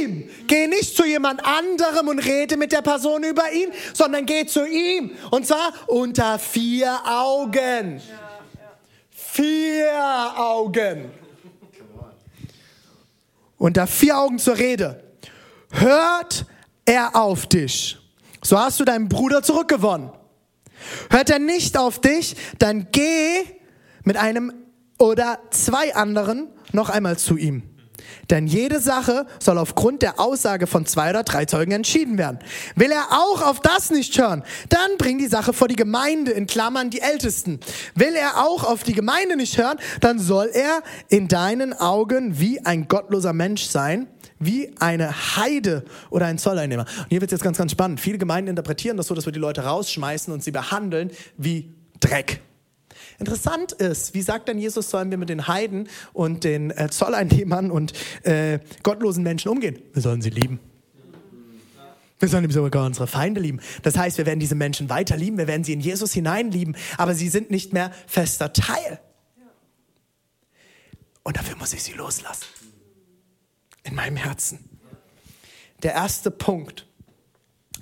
ihm. 0.00 0.30
Geh 0.46 0.66
nicht 0.66 0.96
zu 0.96 1.04
jemand 1.04 1.44
anderem 1.44 2.08
und 2.08 2.20
rede 2.20 2.56
mit 2.56 2.72
der 2.72 2.82
Person 2.82 3.22
über 3.24 3.52
ihn, 3.52 3.70
sondern 3.92 4.24
geh 4.24 4.46
zu 4.46 4.66
ihm. 4.66 5.10
Und 5.30 5.46
zwar 5.46 5.74
unter 5.88 6.38
vier 6.38 6.98
Augen. 7.04 8.00
Vier 9.10 10.32
Augen 10.36 11.10
unter 13.58 13.86
vier 13.86 14.18
Augen 14.18 14.38
zur 14.38 14.56
Rede. 14.56 15.04
Hört 15.70 16.46
er 16.84 17.14
auf 17.16 17.46
dich, 17.46 17.98
so 18.42 18.58
hast 18.58 18.80
du 18.80 18.84
deinen 18.84 19.08
Bruder 19.08 19.42
zurückgewonnen. 19.42 20.10
Hört 21.10 21.28
er 21.28 21.38
nicht 21.38 21.76
auf 21.76 22.00
dich, 22.00 22.36
dann 22.58 22.88
geh 22.92 23.44
mit 24.04 24.16
einem 24.16 24.52
oder 24.98 25.38
zwei 25.50 25.94
anderen 25.94 26.48
noch 26.72 26.88
einmal 26.88 27.18
zu 27.18 27.36
ihm. 27.36 27.62
Denn 28.30 28.46
jede 28.46 28.80
Sache 28.80 29.26
soll 29.38 29.58
aufgrund 29.58 30.02
der 30.02 30.20
Aussage 30.20 30.66
von 30.66 30.86
zwei 30.86 31.10
oder 31.10 31.22
drei 31.22 31.44
Zeugen 31.44 31.72
entschieden 31.72 32.18
werden. 32.18 32.38
Will 32.74 32.90
er 32.90 33.08
auch 33.10 33.42
auf 33.42 33.60
das 33.60 33.90
nicht 33.90 34.18
hören, 34.18 34.42
dann 34.68 34.96
bring 34.98 35.18
die 35.18 35.28
Sache 35.28 35.52
vor 35.52 35.68
die 35.68 35.76
Gemeinde, 35.76 36.32
in 36.32 36.46
Klammern 36.46 36.90
die 36.90 37.00
Ältesten. 37.00 37.60
Will 37.94 38.14
er 38.14 38.44
auch 38.44 38.64
auf 38.64 38.82
die 38.82 38.94
Gemeinde 38.94 39.36
nicht 39.36 39.58
hören, 39.58 39.78
dann 40.00 40.18
soll 40.18 40.50
er 40.52 40.82
in 41.08 41.28
deinen 41.28 41.72
Augen 41.72 42.38
wie 42.38 42.64
ein 42.64 42.88
gottloser 42.88 43.32
Mensch 43.32 43.64
sein, 43.64 44.08
wie 44.38 44.70
eine 44.78 45.36
Heide 45.36 45.84
oder 46.10 46.26
ein 46.26 46.38
Zolleinnehmer. 46.38 46.86
Und 46.98 47.08
hier 47.08 47.20
wird 47.20 47.32
es 47.32 47.36
jetzt 47.36 47.44
ganz, 47.44 47.58
ganz 47.58 47.72
spannend. 47.72 48.00
Viele 48.00 48.18
Gemeinden 48.18 48.50
interpretieren 48.50 48.96
das 48.96 49.06
so, 49.06 49.14
dass 49.14 49.26
wir 49.26 49.32
die 49.32 49.38
Leute 49.38 49.64
rausschmeißen 49.64 50.32
und 50.32 50.42
sie 50.42 50.52
behandeln 50.52 51.10
wie 51.36 51.74
Dreck. 52.00 52.40
Interessant 53.18 53.72
ist, 53.72 54.14
wie 54.14 54.22
sagt 54.22 54.48
denn 54.48 54.58
Jesus, 54.58 54.90
sollen 54.90 55.10
wir 55.10 55.18
mit 55.18 55.28
den 55.28 55.48
Heiden 55.48 55.88
und 56.12 56.44
den 56.44 56.70
äh, 56.70 56.88
Zolleinnehmern 56.88 57.70
und 57.70 57.92
äh, 58.22 58.60
gottlosen 58.84 59.24
Menschen 59.24 59.48
umgehen? 59.48 59.80
Wir 59.92 60.02
sollen 60.02 60.22
sie 60.22 60.30
lieben. 60.30 60.60
Wir 62.20 62.28
sollen 62.28 62.50
sogar 62.50 62.84
unsere 62.84 63.06
Feinde 63.06 63.40
lieben. 63.40 63.60
Das 63.82 63.96
heißt, 63.96 64.18
wir 64.18 64.26
werden 64.26 64.40
diese 64.40 64.54
Menschen 64.56 64.88
weiter 64.88 65.16
lieben, 65.16 65.38
wir 65.38 65.46
werden 65.46 65.62
sie 65.64 65.72
in 65.72 65.80
Jesus 65.80 66.12
hineinlieben, 66.12 66.76
aber 66.96 67.14
sie 67.14 67.28
sind 67.28 67.50
nicht 67.50 67.72
mehr 67.72 67.92
fester 68.06 68.52
Teil. 68.52 69.00
Und 71.22 71.36
dafür 71.36 71.56
muss 71.56 71.72
ich 71.72 71.82
sie 71.82 71.92
loslassen. 71.92 72.46
In 73.84 73.94
meinem 73.94 74.16
Herzen. 74.16 74.68
Der 75.82 75.92
erste 75.92 76.30
Punkt 76.30 76.87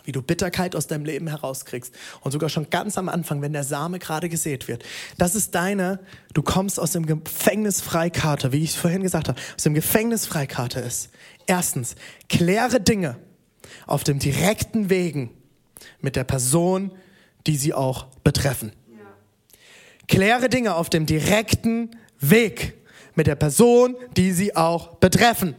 wie 0.06 0.12
du 0.12 0.22
Bitterkeit 0.22 0.74
aus 0.74 0.86
deinem 0.86 1.04
Leben 1.04 1.28
herauskriegst. 1.28 1.94
Und 2.22 2.32
sogar 2.32 2.48
schon 2.48 2.70
ganz 2.70 2.96
am 2.96 3.08
Anfang, 3.08 3.42
wenn 3.42 3.52
der 3.52 3.64
Same 3.64 3.98
gerade 3.98 4.28
gesät 4.28 4.68
wird. 4.68 4.84
Das 5.18 5.34
ist 5.34 5.54
deine, 5.54 6.00
du 6.32 6.42
kommst 6.42 6.80
aus 6.80 6.92
dem 6.92 7.04
Gefängnis 7.04 7.80
Freikarte, 7.80 8.52
wie 8.52 8.62
ich 8.62 8.70
es 8.70 8.76
vorhin 8.76 9.02
gesagt 9.02 9.28
habe, 9.28 9.38
aus 9.54 9.64
dem 9.64 9.74
Gefängnis 9.74 10.26
Freikarte 10.26 10.80
ist. 10.80 11.10
Erstens, 11.46 11.96
kläre 12.28 12.80
Dinge 12.80 13.16
auf 13.86 14.04
dem 14.04 14.18
direkten 14.18 14.88
Wegen 14.90 15.30
mit 16.00 16.16
der 16.16 16.24
Person, 16.24 16.92
die 17.46 17.56
sie 17.56 17.74
auch 17.74 18.06
betreffen. 18.24 18.72
Kläre 20.08 20.48
Dinge 20.48 20.76
auf 20.76 20.88
dem 20.88 21.04
direkten 21.04 21.90
Weg 22.20 22.74
mit 23.14 23.26
der 23.26 23.34
Person, 23.34 23.96
die 24.16 24.32
sie 24.32 24.54
auch 24.54 24.96
betreffen. 24.96 25.56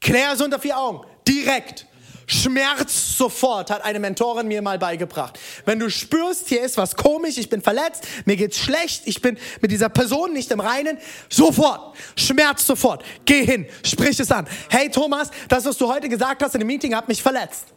Klär 0.00 0.32
es 0.32 0.40
unter 0.40 0.58
vier 0.58 0.78
Augen. 0.78 1.06
Direkt. 1.28 1.86
Schmerz 2.30 3.16
sofort, 3.16 3.70
hat 3.70 3.82
eine 3.82 3.98
Mentorin 3.98 4.46
mir 4.46 4.62
mal 4.62 4.78
beigebracht. 4.78 5.38
Wenn 5.64 5.80
du 5.80 5.90
spürst, 5.90 6.48
hier 6.48 6.62
ist 6.62 6.76
was 6.76 6.94
komisch, 6.94 7.38
ich 7.38 7.48
bin 7.48 7.60
verletzt, 7.60 8.06
mir 8.24 8.36
geht's 8.36 8.58
schlecht, 8.58 9.02
ich 9.06 9.20
bin 9.20 9.36
mit 9.60 9.72
dieser 9.72 9.88
Person 9.88 10.32
nicht 10.32 10.50
im 10.52 10.60
Reinen, 10.60 10.98
sofort, 11.28 11.96
Schmerz 12.16 12.64
sofort, 12.64 13.04
geh 13.24 13.44
hin, 13.44 13.66
sprich 13.84 14.20
es 14.20 14.30
an. 14.30 14.46
Hey 14.68 14.90
Thomas, 14.90 15.30
das, 15.48 15.64
was 15.64 15.76
du 15.76 15.92
heute 15.92 16.08
gesagt 16.08 16.42
hast 16.42 16.54
in 16.54 16.60
dem 16.60 16.68
Meeting, 16.68 16.94
hat 16.94 17.08
mich 17.08 17.20
verletzt 17.20 17.74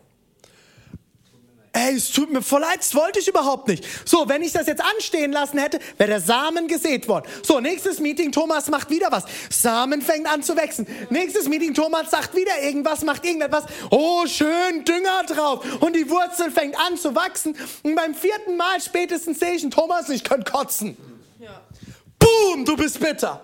ey, 1.74 1.96
es 1.96 2.12
tut 2.12 2.32
mir 2.32 2.42
voll 2.42 2.62
leid, 2.62 2.80
das 2.80 2.94
wollte 2.96 3.20
ich 3.20 3.28
überhaupt 3.28 3.68
nicht. 3.68 3.84
So, 4.08 4.30
wenn 4.30 4.44
ich 4.44 4.52
das 4.52 4.68
jetzt 4.68 4.82
anstehen 4.82 5.32
lassen 5.32 5.58
hätte, 5.58 5.80
wäre 5.98 6.12
der 6.12 6.22
Samen 6.22 6.68
gesät 6.68 7.08
worden. 7.08 7.26
So, 7.42 7.60
nächstes 7.60 8.00
Meeting, 8.00 8.32
Thomas 8.32 8.70
macht 8.70 8.90
wieder 8.90 9.12
was. 9.12 9.26
Samen 9.50 10.02
fängt 10.02 10.28
an 10.28 10.44
zu 10.44 10.56
wachsen. 10.56 10.88
Nächstes 11.10 11.50
Meeting, 11.50 11.74
Thomas 11.74 12.12
sagt 12.12 12.36
wieder 12.36 12.62
irgendwas, 12.62 13.04
macht 13.04 13.26
irgendetwas. 13.26 13.66
Oh, 13.90 14.26
schön 14.28 14.86
Dünger 14.86 15.24
drauf. 15.28 15.82
Und 15.82 15.96
die 15.96 16.10
Wurzel 16.10 16.52
fängt 16.52 16.80
an 16.80 16.96
zu 16.96 17.16
wachsen. 17.16 17.58
Und 17.82 17.96
beim 17.96 18.14
vierten 18.14 18.56
Mal 18.56 18.80
spätestens 18.80 19.40
sehe 19.40 19.56
ich 19.56 19.64
einen 19.64 19.72
Thomas, 19.72 20.10
ich 20.10 20.24
könnte 20.24 20.52
kotzen. 20.52 20.96
Ja. 21.40 21.62
Boom, 22.20 22.66
du 22.66 22.78
bist 22.78 23.00
bitter. 23.00 23.44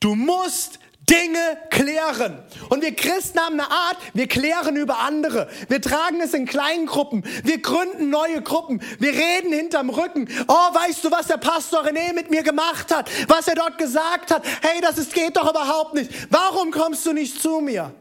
Du 0.00 0.14
musst 0.14 0.80
Dinge 1.10 1.58
klären. 1.70 2.38
Und 2.68 2.82
wir 2.82 2.94
Christen 2.94 3.40
haben 3.40 3.58
eine 3.58 3.70
Art, 3.70 3.96
wir 4.14 4.28
klären 4.28 4.76
über 4.76 5.00
andere. 5.00 5.48
Wir 5.68 5.80
tragen 5.82 6.20
es 6.20 6.34
in 6.34 6.46
kleinen 6.46 6.86
Gruppen. 6.86 7.24
Wir 7.42 7.60
gründen 7.60 8.10
neue 8.10 8.42
Gruppen. 8.42 8.80
Wir 8.98 9.12
reden 9.12 9.52
hinterm 9.52 9.90
Rücken. 9.90 10.28
Oh, 10.46 10.52
weißt 10.54 11.04
du, 11.04 11.10
was 11.10 11.26
der 11.26 11.38
Pastor 11.38 11.84
René 11.84 12.12
mit 12.14 12.30
mir 12.30 12.42
gemacht 12.42 12.94
hat? 12.94 13.10
Was 13.28 13.48
er 13.48 13.56
dort 13.56 13.76
gesagt 13.78 14.30
hat? 14.30 14.44
Hey, 14.62 14.80
das 14.80 14.98
ist, 14.98 15.12
geht 15.12 15.36
doch 15.36 15.50
überhaupt 15.50 15.94
nicht. 15.94 16.10
Warum 16.30 16.70
kommst 16.70 17.04
du 17.06 17.12
nicht 17.12 17.42
zu 17.42 17.60
mir? 17.60 17.92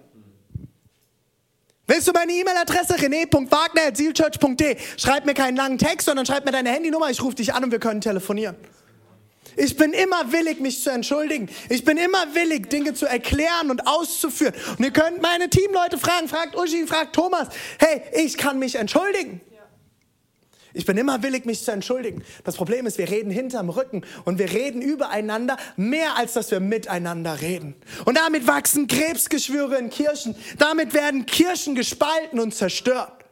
Willst 1.87 2.07
du 2.07 2.11
meine 2.11 2.31
E-Mail-Adresse 2.31 2.93
rené.wagner.zielchurch.de? 2.97 4.77
Schreib 4.97 5.25
mir 5.25 5.33
keinen 5.33 5.55
langen 5.55 5.79
Text, 5.79 6.05
sondern 6.05 6.27
schreib 6.27 6.45
mir 6.45 6.51
deine 6.51 6.69
Handynummer. 6.69 7.09
Ich 7.09 7.23
rufe 7.23 7.35
dich 7.35 7.55
an 7.55 7.63
und 7.63 7.71
wir 7.71 7.79
können 7.79 8.01
telefonieren. 8.01 8.55
Ich 9.55 9.75
bin 9.75 9.93
immer 9.93 10.31
willig, 10.31 10.59
mich 10.59 10.83
zu 10.83 10.89
entschuldigen. 10.89 11.49
Ich 11.69 11.83
bin 11.83 11.97
immer 11.97 12.33
willig, 12.33 12.69
Dinge 12.69 12.93
zu 12.93 13.05
erklären 13.05 13.71
und 13.71 13.87
auszuführen. 13.87 14.53
Und 14.77 14.83
ihr 14.83 14.91
könnt 14.91 15.21
meine 15.21 15.49
Teamleute 15.49 15.97
fragen, 15.97 16.27
fragt 16.27 16.55
Uschi, 16.55 16.85
fragt 16.87 17.13
Thomas. 17.13 17.49
Hey, 17.79 18.01
ich 18.13 18.37
kann 18.37 18.59
mich 18.59 18.75
entschuldigen. 18.75 19.41
Ich 20.73 20.85
bin 20.85 20.97
immer 20.97 21.23
willig, 21.23 21.45
mich 21.45 21.63
zu 21.63 21.71
entschuldigen. 21.71 22.23
Das 22.43 22.55
Problem 22.55 22.85
ist, 22.85 22.97
wir 22.99 23.09
reden 23.09 23.31
hinterm 23.31 23.69
Rücken 23.69 24.05
und 24.25 24.37
wir 24.37 24.51
reden 24.51 24.81
übereinander 24.81 25.57
mehr, 25.77 26.15
als 26.15 26.33
dass 26.33 26.51
wir 26.51 26.59
miteinander 26.59 27.41
reden. 27.41 27.75
Und 28.05 28.17
damit 28.17 28.45
wachsen 28.45 28.87
Krebsgeschwüre 28.87 29.77
in 29.77 29.89
Kirchen. 29.89 30.35
Damit 30.57 30.93
werden 30.93 31.25
Kirchen 31.25 31.73
gespalten 31.73 32.39
und 32.39 32.53
zerstört. 32.53 33.25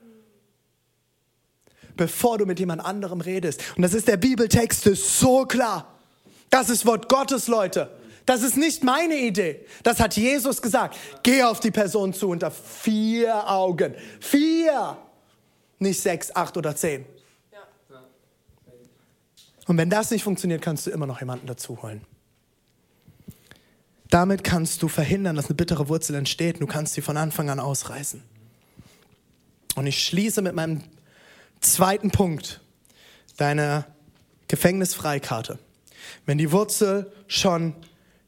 Bevor 1.96 2.38
du 2.38 2.46
mit 2.46 2.60
jemand 2.60 2.84
anderem 2.84 3.22
redest. 3.22 3.62
Und 3.76 3.84
das 3.84 3.94
ist 3.94 4.08
der 4.08 4.18
Bibeltext, 4.18 4.88
ist 4.88 5.20
so 5.20 5.46
klar. 5.46 5.97
Das 6.58 6.72
ist 6.72 6.88
Wort 6.88 7.08
Gottes, 7.08 7.48
Leute. 7.48 7.88
Das 8.26 8.42
ist 8.42 8.58
nicht 8.58 8.84
meine 8.84 9.16
Idee. 9.16 9.64
Das 9.84 10.00
hat 10.00 10.18
Jesus 10.18 10.60
gesagt. 10.60 10.98
Geh 11.22 11.44
auf 11.44 11.60
die 11.60 11.70
Person 11.70 12.14
zu 12.14 12.30
unter 12.30 12.50
vier 12.50 13.48
Augen. 13.48 13.94
Vier. 14.20 14.98
Nicht 15.78 16.02
sechs, 16.02 16.36
acht 16.36 16.58
oder 16.58 16.76
zehn. 16.76 17.06
Und 19.68 19.78
wenn 19.78 19.92
das 19.92 20.10
nicht 20.10 20.24
funktioniert, 20.24 20.64
kannst 20.64 20.88
du 20.88 20.90
immer 20.90 21.06
noch 21.06 21.20
jemanden 21.20 21.46
dazu 21.46 21.80
holen. 21.84 22.02
Damit 24.10 24.44
kannst 24.44 24.82
du 24.82 24.88
verhindern, 24.88 25.36
dass 25.36 25.46
eine 25.46 25.56
bittere 25.56 25.90
Wurzel 25.90 26.16
entsteht. 26.16 26.60
Du 26.60 26.66
kannst 26.66 26.96
sie 26.96 27.02
von 27.02 27.18
Anfang 27.18 27.52
an 27.52 27.60
ausreißen. 27.60 28.24
Und 29.76 29.86
ich 29.86 30.04
schließe 30.04 30.42
mit 30.42 30.56
meinem 30.56 30.82
zweiten 31.62 32.10
Punkt. 32.10 32.62
Deine 33.38 33.86
Gefängnisfreikarte 34.48 35.60
wenn 36.26 36.38
die 36.38 36.52
Wurzel 36.52 37.12
schon 37.28 37.74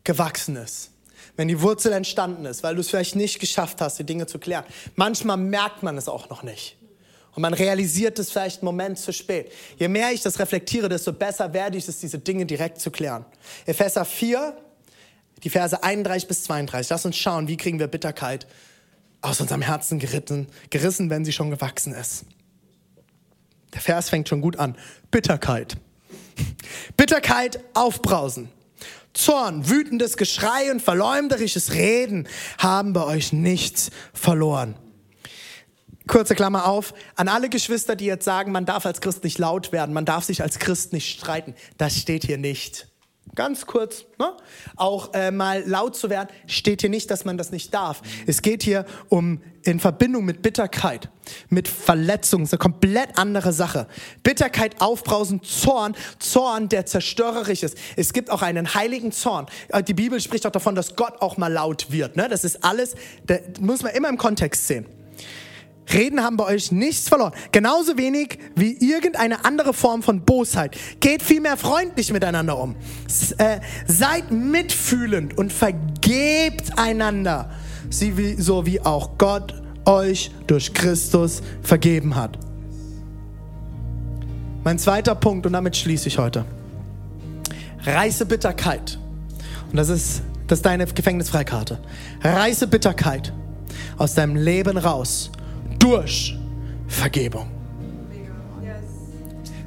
gewachsen 0.04 0.56
ist, 0.56 0.92
wenn 1.36 1.48
die 1.48 1.62
Wurzel 1.62 1.94
entstanden 1.94 2.46
ist, 2.46 2.64
weil 2.64 2.76
du 2.76 2.82
es 2.82 2.90
vielleicht 2.90 3.16
nicht 3.16 3.40
geschafft 3.40 3.82
hast, 3.82 4.00
die 4.00 4.04
Dinge 4.04 4.28
zu 4.28 4.40
klären. 4.40 4.66
Manchmal 4.96 5.38
merkt 5.38 5.84
man 5.84 5.98
es 5.98 6.08
auch 6.08 6.30
noch 6.30 6.44
nicht. 6.44 6.78
Und 7.36 7.44
man 7.44 7.54
realisiert 7.54 8.20
es 8.20 8.32
vielleicht 8.32 8.62
einen 8.62 8.66
Moment 8.66 8.98
zu 8.98 9.14
spät. 9.14 9.52
Je 9.78 9.88
mehr 9.88 10.12
ich 10.12 10.22
das 10.22 10.40
reflektiere, 10.40 10.90
desto 10.90 11.14
besser 11.14 11.54
werde 11.54 11.78
ich 11.78 11.88
es, 11.88 12.00
diese 12.00 12.20
Dinge 12.20 12.46
direkt 12.46 12.82
zu 12.82 12.92
klären. 12.92 13.24
Epheser 13.66 14.04
4, 14.04 14.58
die 15.44 15.50
Verse 15.50 15.82
31 15.82 16.28
bis 16.28 16.44
32. 16.44 16.90
Lass 16.90 17.06
uns 17.06 17.16
schauen, 17.16 17.48
wie 17.48 17.58
kriegen 17.58 17.80
wir 17.80 17.88
Bitterkeit 17.88 18.48
aus 19.22 19.40
unserem 19.42 19.62
Herzen 19.62 20.00
geritten, 20.00 20.48
gerissen, 20.70 21.10
wenn 21.10 21.24
sie 21.24 21.32
schon 21.32 21.50
gewachsen 21.50 21.94
ist. 21.94 22.26
Der 23.74 23.82
Vers 23.82 24.10
fängt 24.10 24.28
schon 24.28 24.42
gut 24.42 24.58
an. 24.58 24.76
Bitterkeit. 25.12 25.78
Bitterkeit 26.98 27.60
aufbrausen. 27.74 28.50
Zorn, 29.14 29.70
wütendes 29.70 30.18
Geschrei 30.18 30.72
und 30.72 30.82
verleumderisches 30.82 31.74
Reden 31.74 32.28
haben 32.58 32.94
bei 32.94 33.04
euch 33.04 33.34
nichts 33.34 33.90
verloren. 34.14 34.76
Kurze 36.08 36.36
Klammer 36.36 36.68
auf, 36.68 36.94
an 37.16 37.28
alle 37.28 37.50
Geschwister, 37.50 37.96
die 37.96 38.06
jetzt 38.06 38.26
sagen, 38.26 38.52
man 38.52 38.66
darf 38.66 38.86
als 38.86 39.00
Christ 39.00 39.24
nicht 39.24 39.38
laut 39.38 39.72
werden, 39.72 39.94
man 39.94 40.06
darf 40.06 40.24
sich 40.24 40.42
als 40.42 40.58
Christ 40.58 40.92
nicht 40.92 41.20
streiten. 41.20 41.54
Das 41.78 41.98
steht 41.98 42.26
hier 42.26 42.38
nicht. 42.38 42.89
Ganz 43.36 43.66
kurz, 43.66 44.06
ne? 44.18 44.34
auch 44.76 45.14
äh, 45.14 45.32
mal 45.32 45.64
laut 45.66 45.96
zu 45.96 46.10
werden, 46.10 46.30
steht 46.48 46.82
hier 46.82 46.90
nicht, 46.90 47.12
dass 47.12 47.26
man 47.26 47.38
das 47.38 47.52
nicht 47.52 47.74
darf. 47.74 48.02
Es 48.26 48.42
geht 48.42 48.64
hier 48.64 48.86
um 49.08 49.42
in 49.64 49.80
Verbindung 49.80 50.26
mit 50.26 50.42
Bitterkeit, 50.42 51.10
mit 51.50 51.68
Verletzung, 51.68 52.44
ist 52.44 52.54
eine 52.54 52.60
komplett 52.60 53.18
andere 53.18 53.54
Sache. 53.54 53.88
Bitterkeit, 54.24 54.82
Aufbrausen, 54.82 55.44
Zorn, 55.44 55.96
Zorn, 56.18 56.70
der 56.70 56.86
zerstörerisch 56.86 57.64
ist. 57.64 57.78
Es 57.96 58.14
gibt 58.14 58.32
auch 58.32 58.42
einen 58.42 58.74
heiligen 58.74 59.12
Zorn. 59.12 59.48
Äh, 59.70 59.84
die 59.84 59.94
Bibel 59.94 60.20
spricht 60.20 60.46
auch 60.48 60.52
davon, 60.52 60.76
dass 60.76 60.96
Gott 60.96 61.22
auch 61.22 61.38
mal 61.38 61.52
laut 61.52 61.92
wird. 61.92 62.16
Ne? 62.16 62.28
Das 62.30 62.44
ist 62.44 62.64
alles, 62.64 62.96
das 63.26 63.42
muss 63.60 63.84
man 63.84 63.94
immer 63.94 64.10
im 64.10 64.18
Kontext 64.18 64.68
sehen. 64.68 64.86
Reden 65.94 66.24
haben 66.24 66.38
bei 66.38 66.46
euch 66.46 66.72
nichts 66.72 67.10
verloren. 67.10 67.34
Genauso 67.52 67.98
wenig 67.98 68.40
wie 68.56 68.74
irgendeine 68.78 69.44
andere 69.46 69.74
Form 69.74 70.04
von 70.04 70.22
Bosheit. 70.22 70.78
Geht 71.00 71.22
vielmehr 71.22 71.58
freundlich 71.58 72.12
miteinander 72.14 72.60
um. 72.60 72.76
S 73.08 73.32
äh, 73.34 73.60
seid 73.88 74.32
mitfühlend 74.32 75.38
und 75.38 75.52
vergebt 75.52 76.78
einander, 76.78 77.50
so 77.90 78.66
wie 78.66 78.82
auch 78.82 79.18
Gott 79.18 79.62
euch 79.86 80.32
durch 80.48 80.74
Christus 80.74 81.42
vergeben 81.64 82.16
hat. 82.16 82.38
Mein 84.64 84.78
zweiter 84.78 85.16
Punkt, 85.16 85.46
und 85.46 85.54
damit 85.54 85.76
schließe 85.76 86.08
ich 86.08 86.18
heute. 86.18 86.46
Reiße 87.86 88.26
Bitterkeit 88.26 89.00
Und 89.72 89.78
das 89.78 89.90
ist, 89.90 90.22
das 90.48 90.60
ist 90.60 90.66
deine 90.66 90.86
Gefängnisfreikarte. 90.86 91.80
Reiße 92.22 92.68
Bitterkeit 92.68 93.34
aus 93.98 94.16
deinem 94.16 94.36
Leben 94.36 94.78
raus 94.78 95.32
durch 95.80 96.38
Vergebung. 96.88 97.48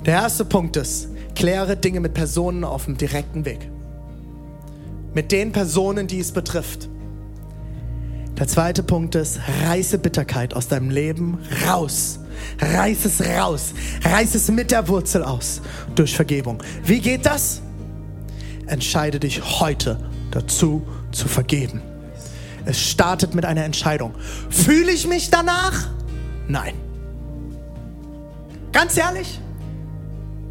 Der 0.04 0.14
erste 0.14 0.44
Punkt 0.44 0.76
ist, 0.76 1.08
kläre 1.34 1.76
Dinge 1.76 2.00
mit 2.00 2.14
Personen 2.14 2.64
auf 2.64 2.86
dem 2.86 2.96
direkten 2.96 3.44
Weg. 3.44 3.70
Mit 5.14 5.30
den 5.30 5.52
Personen, 5.52 6.06
die 6.06 6.20
es 6.20 6.32
betrifft. 6.32 6.88
Der 8.38 8.48
zweite 8.48 8.82
Punkt 8.82 9.14
ist, 9.14 9.38
reiße 9.64 9.98
Bitterkeit 9.98 10.54
aus 10.54 10.68
deinem 10.68 10.90
Leben 10.90 11.38
raus. 11.68 12.18
Reiß 12.60 13.04
es 13.04 13.20
raus. 13.24 13.74
Reiß 14.04 14.34
es 14.34 14.50
mit 14.50 14.70
der 14.70 14.88
Wurzel 14.88 15.22
aus. 15.22 15.60
Durch 15.94 16.16
Vergebung. 16.16 16.62
Wie 16.84 16.98
geht 16.98 17.26
das? 17.26 17.60
Entscheide 18.66 19.20
dich 19.20 19.60
heute 19.60 19.98
dazu 20.30 20.82
zu 21.12 21.28
vergeben. 21.28 21.82
Es 22.64 22.80
startet 22.80 23.34
mit 23.34 23.44
einer 23.44 23.64
Entscheidung. 23.64 24.14
Fühle 24.50 24.90
ich 24.92 25.06
mich 25.06 25.30
danach? 25.30 25.88
Nein. 26.48 26.74
Ganz 28.72 28.96
ehrlich, 28.96 29.38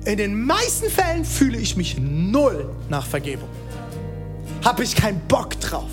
in 0.05 0.17
den 0.17 0.45
meisten 0.45 0.89
Fällen 0.89 1.25
fühle 1.25 1.57
ich 1.57 1.75
mich 1.75 1.97
null 1.99 2.69
nach 2.89 3.05
Vergebung. 3.05 3.49
Habe 4.63 4.83
ich 4.83 4.95
keinen 4.95 5.19
Bock 5.27 5.59
drauf. 5.59 5.89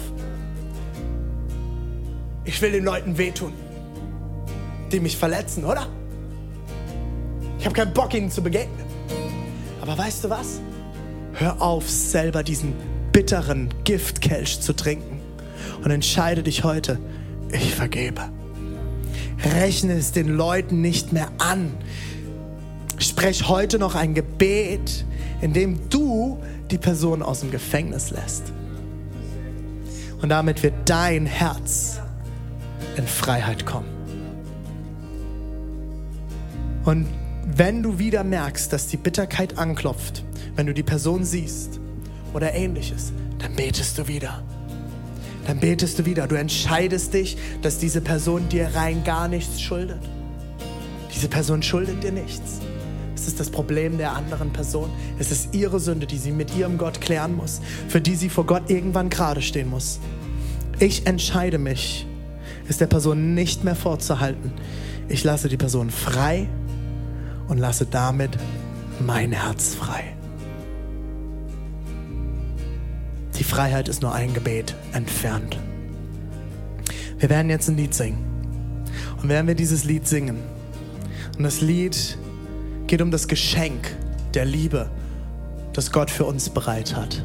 Ich 2.44 2.60
will 2.62 2.72
den 2.72 2.84
Leuten 2.84 3.18
wehtun, 3.18 3.52
die 4.90 5.00
mich 5.00 5.16
verletzen, 5.16 5.64
oder? 5.64 5.86
Ich 7.58 7.66
habe 7.66 7.74
keinen 7.74 7.92
Bock, 7.92 8.14
ihnen 8.14 8.30
zu 8.30 8.42
begegnen. 8.42 8.86
Aber 9.82 9.98
weißt 9.98 10.24
du 10.24 10.30
was? 10.30 10.60
Hör 11.34 11.60
auf, 11.60 11.88
selber 11.88 12.42
diesen 12.42 12.74
bitteren 13.12 13.68
Giftkelch 13.84 14.60
zu 14.60 14.74
trinken 14.74 15.20
und 15.84 15.90
entscheide 15.90 16.42
dich 16.42 16.64
heute, 16.64 16.98
ich 17.52 17.74
vergebe. 17.74 18.30
Rechne 19.44 19.94
es 19.94 20.12
den 20.12 20.28
Leuten 20.28 20.80
nicht 20.80 21.12
mehr 21.12 21.30
an. 21.38 21.72
Sprech 22.98 23.48
heute 23.48 23.78
noch 23.78 23.94
ein 23.94 24.14
Gebet, 24.14 25.04
in 25.40 25.52
dem 25.52 25.88
du 25.90 26.38
die 26.70 26.78
Person 26.78 27.22
aus 27.22 27.40
dem 27.40 27.50
Gefängnis 27.50 28.10
lässt. 28.10 28.52
Und 30.20 30.30
damit 30.30 30.62
wird 30.62 30.74
dein 30.86 31.26
Herz 31.26 32.00
in 32.96 33.06
Freiheit 33.06 33.64
kommen. 33.64 33.88
Und 36.84 37.06
wenn 37.44 37.82
du 37.82 37.98
wieder 37.98 38.24
merkst, 38.24 38.72
dass 38.72 38.88
die 38.88 38.96
Bitterkeit 38.96 39.58
anklopft, 39.58 40.24
wenn 40.56 40.66
du 40.66 40.74
die 40.74 40.82
Person 40.82 41.24
siehst 41.24 41.78
oder 42.34 42.52
ähnliches, 42.52 43.12
dann 43.38 43.54
betest 43.54 43.98
du 43.98 44.08
wieder. 44.08 44.42
Dann 45.48 45.60
betest 45.60 45.98
du 45.98 46.04
wieder. 46.04 46.26
Du 46.26 46.34
entscheidest 46.34 47.14
dich, 47.14 47.38
dass 47.62 47.78
diese 47.78 48.02
Person 48.02 48.50
dir 48.50 48.68
rein 48.74 49.02
gar 49.02 49.28
nichts 49.28 49.62
schuldet. 49.62 49.98
Diese 51.14 51.28
Person 51.28 51.62
schuldet 51.62 52.04
dir 52.04 52.12
nichts. 52.12 52.60
Es 53.14 53.26
ist 53.26 53.40
das 53.40 53.48
Problem 53.48 53.96
der 53.96 54.12
anderen 54.12 54.52
Person. 54.52 54.90
Es 55.18 55.30
ist 55.30 55.54
ihre 55.54 55.80
Sünde, 55.80 56.06
die 56.06 56.18
sie 56.18 56.32
mit 56.32 56.54
ihrem 56.54 56.76
Gott 56.76 57.00
klären 57.00 57.34
muss, 57.34 57.62
für 57.88 58.02
die 58.02 58.14
sie 58.14 58.28
vor 58.28 58.44
Gott 58.44 58.68
irgendwann 58.68 59.08
gerade 59.08 59.40
stehen 59.40 59.70
muss. 59.70 60.00
Ich 60.80 61.06
entscheide 61.06 61.56
mich, 61.56 62.06
es 62.68 62.76
der 62.76 62.86
Person 62.86 63.32
nicht 63.32 63.64
mehr 63.64 63.74
vorzuhalten. 63.74 64.52
Ich 65.08 65.24
lasse 65.24 65.48
die 65.48 65.56
Person 65.56 65.88
frei 65.88 66.46
und 67.48 67.56
lasse 67.56 67.86
damit 67.86 68.32
mein 69.00 69.32
Herz 69.32 69.74
frei. 69.74 70.17
Freiheit 73.48 73.88
ist 73.88 74.02
nur 74.02 74.12
ein 74.12 74.34
Gebet 74.34 74.74
entfernt. 74.92 75.58
Wir 77.18 77.30
werden 77.30 77.48
jetzt 77.48 77.66
ein 77.68 77.78
Lied 77.78 77.94
singen. 77.94 78.18
Und 79.22 79.30
während 79.30 79.48
wir 79.48 79.54
dieses 79.54 79.84
Lied 79.84 80.06
singen, 80.06 80.36
und 81.38 81.44
das 81.44 81.62
Lied 81.62 82.18
geht 82.86 83.00
um 83.00 83.10
das 83.10 83.26
Geschenk 83.26 83.96
der 84.34 84.44
Liebe, 84.44 84.90
das 85.72 85.90
Gott 85.92 86.10
für 86.10 86.26
uns 86.26 86.50
bereit 86.50 86.94
hat. 86.94 87.24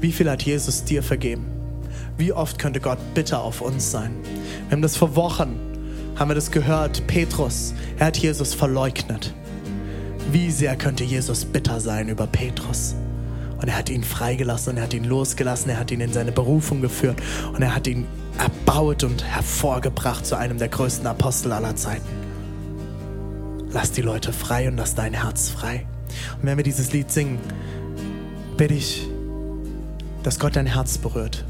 Wie 0.00 0.10
viel 0.10 0.30
hat 0.30 0.42
Jesus 0.42 0.84
dir 0.84 1.02
vergeben? 1.02 1.44
Wie 2.16 2.32
oft 2.32 2.58
könnte 2.58 2.80
Gott 2.80 2.98
bitter 3.12 3.42
auf 3.42 3.60
uns 3.60 3.90
sein? 3.90 4.12
Wir 4.68 4.76
haben 4.76 4.82
das 4.82 4.96
vor 4.96 5.16
Wochen, 5.16 5.60
haben 6.16 6.30
wir 6.30 6.34
das 6.34 6.50
gehört, 6.50 7.06
Petrus, 7.06 7.74
er 7.98 8.06
hat 8.06 8.16
Jesus 8.16 8.54
verleugnet. 8.54 9.34
Wie 10.32 10.50
sehr 10.50 10.76
könnte 10.76 11.04
Jesus 11.04 11.44
bitter 11.44 11.78
sein 11.78 12.08
über 12.08 12.26
Petrus? 12.26 12.94
Und 13.60 13.68
er 13.68 13.76
hat 13.76 13.90
ihn 13.90 14.04
freigelassen 14.04 14.72
und 14.72 14.76
er 14.78 14.84
hat 14.84 14.94
ihn 14.94 15.04
losgelassen, 15.04 15.70
er 15.70 15.78
hat 15.78 15.90
ihn 15.90 16.00
in 16.00 16.12
seine 16.12 16.32
Berufung 16.32 16.80
geführt 16.80 17.20
und 17.52 17.62
er 17.62 17.74
hat 17.74 17.86
ihn 17.86 18.06
erbaut 18.38 19.04
und 19.04 19.22
hervorgebracht 19.24 20.24
zu 20.24 20.36
einem 20.36 20.58
der 20.58 20.68
größten 20.68 21.06
Apostel 21.06 21.52
aller 21.52 21.76
Zeiten. 21.76 22.08
Lass 23.72 23.92
die 23.92 24.02
Leute 24.02 24.32
frei 24.32 24.68
und 24.68 24.76
lass 24.76 24.94
dein 24.94 25.14
Herz 25.14 25.50
frei. 25.50 25.86
Und 26.40 26.46
wenn 26.46 26.56
wir 26.56 26.64
dieses 26.64 26.92
Lied 26.92 27.10
singen, 27.12 27.38
bitte 28.56 28.74
ich, 28.74 29.06
dass 30.22 30.38
Gott 30.38 30.56
dein 30.56 30.66
Herz 30.66 30.98
berührt. 30.98 31.44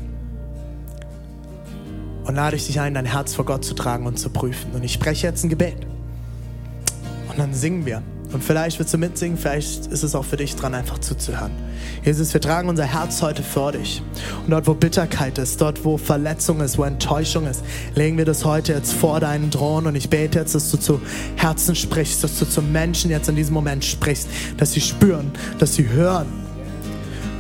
Und 2.25 2.35
lade 2.35 2.57
ich 2.57 2.67
dich 2.67 2.79
ein, 2.81 2.95
dein 2.95 3.07
Herz 3.07 3.35
vor 3.35 3.45
Gott 3.45 3.65
zu 3.65 3.75
tragen 3.75 4.07
und 4.07 4.19
zu 4.19 4.31
prüfen. 4.31 4.73
Und 4.73 4.85
ich 4.85 4.93
spreche 4.93 5.27
jetzt 5.27 5.45
ein 5.45 5.49
Gebet. 5.49 5.87
Und 7.29 7.39
dann 7.39 7.55
singen 7.55 7.87
wir. 7.87 8.03
Und 8.33 8.45
vielleicht 8.45 8.79
willst 8.79 8.95
du 8.95 8.99
mitsingen, 8.99 9.37
vielleicht 9.37 9.87
ist 9.87 10.03
es 10.05 10.15
auch 10.15 10.25
für 10.25 10.37
dich 10.37 10.55
dran, 10.55 10.75
einfach 10.75 10.99
zuzuhören. 10.99 11.51
Jesus, 12.05 12.33
wir 12.33 12.41
tragen 12.41 12.69
unser 12.69 12.85
Herz 12.85 13.23
heute 13.23 13.43
vor 13.43 13.73
dich. 13.73 14.03
Und 14.45 14.51
dort, 14.51 14.67
wo 14.67 14.75
Bitterkeit 14.75 15.39
ist, 15.39 15.61
dort, 15.61 15.85
wo 15.85 15.97
Verletzung 15.97 16.61
ist, 16.61 16.79
wo 16.79 16.85
Enttäuschung 16.85 17.47
ist, 17.47 17.65
legen 17.95 18.17
wir 18.19 18.25
das 18.25 18.45
heute 18.45 18.73
jetzt 18.73 18.93
vor 18.93 19.19
deinen 19.19 19.51
Thron. 19.51 19.87
Und 19.87 19.97
ich 19.97 20.09
bete 20.09 20.39
jetzt, 20.39 20.55
dass 20.55 20.71
du 20.71 20.77
zu 20.77 21.01
Herzen 21.37 21.75
sprichst, 21.75 22.23
dass 22.23 22.39
du 22.39 22.45
zu 22.45 22.63
Menschen 22.63 23.11
jetzt 23.11 23.29
in 23.29 23.37
diesem 23.37 23.55
Moment 23.55 23.85
sprichst, 23.85 24.29
dass 24.57 24.73
sie 24.73 24.81
spüren, 24.81 25.33
dass 25.59 25.75
sie 25.75 25.89
hören, 25.89 26.27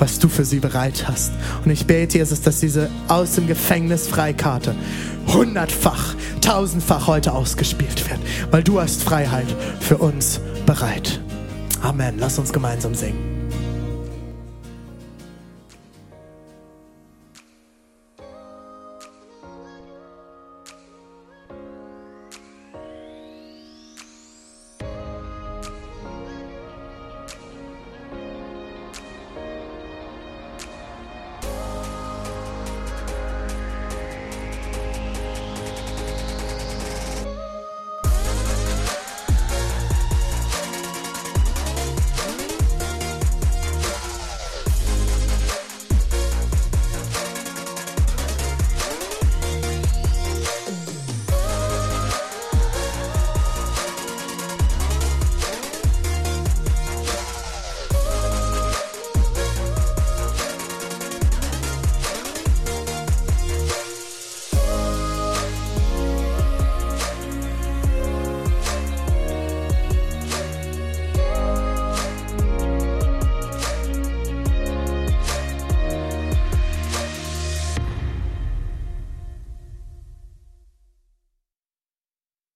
was 0.00 0.18
du 0.18 0.28
für 0.28 0.44
sie 0.44 0.58
bereit 0.58 1.06
hast. 1.06 1.32
Und 1.64 1.70
ich 1.70 1.86
bete, 1.86 2.18
Jesus, 2.18 2.40
dass 2.40 2.58
diese 2.58 2.90
aus 3.06 3.36
dem 3.36 3.46
Gefängnis 3.46 4.08
Freikarte 4.08 4.74
hundertfach, 5.28 6.14
tausendfach 6.40 7.06
heute 7.06 7.32
ausgespielt 7.32 8.10
wird, 8.10 8.18
weil 8.50 8.64
du 8.64 8.80
hast 8.80 9.02
Freiheit 9.02 9.46
für 9.80 9.98
uns 9.98 10.40
bereit. 10.70 11.20
Amen. 11.82 12.18
Lass 12.20 12.38
uns 12.38 12.52
gemeinsam 12.52 12.94
singen. 12.94 13.29